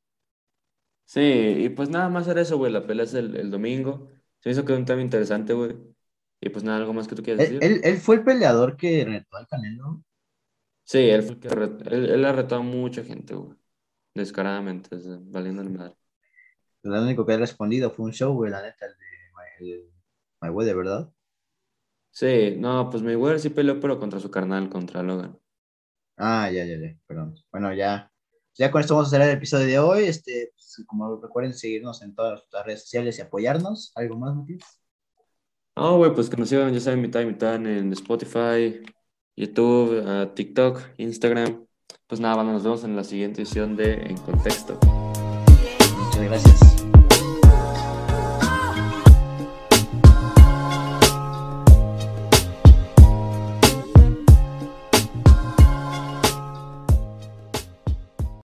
Sí, 1.05 1.21
y 1.21 1.69
pues 1.69 1.89
nada 1.89 2.09
más 2.09 2.27
era 2.27 2.41
eso, 2.41 2.57
güey. 2.57 2.71
La 2.71 2.85
pelea 2.85 3.05
es 3.05 3.13
el, 3.13 3.35
el 3.35 3.51
domingo. 3.51 4.09
Se 4.39 4.49
me 4.49 4.53
hizo 4.53 4.65
que 4.65 4.73
un 4.73 4.85
tema 4.85 5.01
interesante, 5.01 5.53
güey. 5.53 5.75
Y 6.41 6.49
pues 6.49 6.63
nada, 6.63 6.77
algo 6.77 6.93
más 6.93 7.07
que 7.07 7.15
tú 7.15 7.23
quieras 7.23 7.39
decir. 7.39 7.63
Él, 7.63 7.81
él, 7.83 7.97
fue 7.97 8.15
el 8.15 8.23
peleador 8.23 8.75
que 8.75 9.05
retó 9.05 9.37
al 9.37 9.47
Canelo. 9.47 10.03
Sí, 10.83 10.99
él 10.99 11.23
fue 11.23 11.33
el 11.33 11.39
que 11.39 11.47
él, 11.47 12.09
él, 12.11 12.25
ha 12.25 12.31
retado 12.31 12.61
a 12.61 12.63
mucha 12.63 13.03
gente, 13.03 13.33
güey. 13.35 13.57
Descaradamente, 14.13 14.95
valiendo 15.25 15.61
el 15.61 15.71
madre. 15.71 15.95
Lo 16.83 17.01
único 17.01 17.25
que 17.25 17.33
ha 17.33 17.37
respondido 17.37 17.89
fue 17.89 18.05
un 18.05 18.13
show, 18.13 18.33
güey, 18.33 18.51
la 18.51 18.61
neta, 18.61 18.85
el 18.85 18.93
de 18.93 19.87
My, 20.41 20.51
My 20.51 20.65
de 20.65 20.73
¿verdad? 20.75 21.11
Sí, 22.15 22.55
no, 22.57 22.89
pues 22.89 23.03
Mayweather 23.03 23.41
sí 23.41 23.49
peleó, 23.49 23.77
pero 23.77 23.99
contra 23.99 24.21
su 24.21 24.31
carnal, 24.31 24.69
contra 24.69 25.03
Logan. 25.03 25.37
Ah, 26.15 26.49
ya, 26.49 26.63
ya, 26.63 26.77
ya, 26.77 26.97
perdón. 27.05 27.35
Bueno, 27.51 27.73
ya, 27.73 28.09
ya 28.53 28.71
con 28.71 28.79
esto 28.79 28.95
vamos 28.95 29.09
a 29.09 29.11
cerrar 29.11 29.27
el 29.27 29.35
episodio 29.35 29.65
de 29.65 29.79
hoy. 29.79 30.05
Este, 30.05 30.53
pues, 30.55 30.81
como 30.87 31.19
recuerden 31.21 31.53
seguirnos 31.53 32.01
en 32.01 32.15
todas 32.15 32.41
las 32.53 32.65
redes 32.65 32.83
sociales 32.83 33.19
y 33.19 33.21
apoyarnos. 33.21 33.91
¿Algo 33.95 34.17
más, 34.17 34.33
Matías? 34.33 34.79
No, 35.75 35.97
güey, 35.97 36.13
pues 36.13 36.29
que 36.29 36.37
nos 36.37 36.47
sigan, 36.47 36.73
ya 36.73 36.79
saben, 36.79 37.01
mitad 37.01 37.19
y 37.19 37.25
mitad 37.25 37.55
en 37.55 37.91
Spotify, 37.91 38.81
YouTube, 39.35 40.33
TikTok, 40.35 40.79
Instagram. 40.95 41.65
Pues 42.07 42.21
nada, 42.21 42.35
bueno, 42.35 42.53
nos 42.53 42.63
vemos 42.63 42.85
en 42.85 42.95
la 42.95 43.03
siguiente 43.03 43.41
edición 43.41 43.75
de 43.75 43.95
En 43.95 44.15
Contexto. 44.19 44.79
Muchas 45.97 46.23
gracias. 46.23 46.74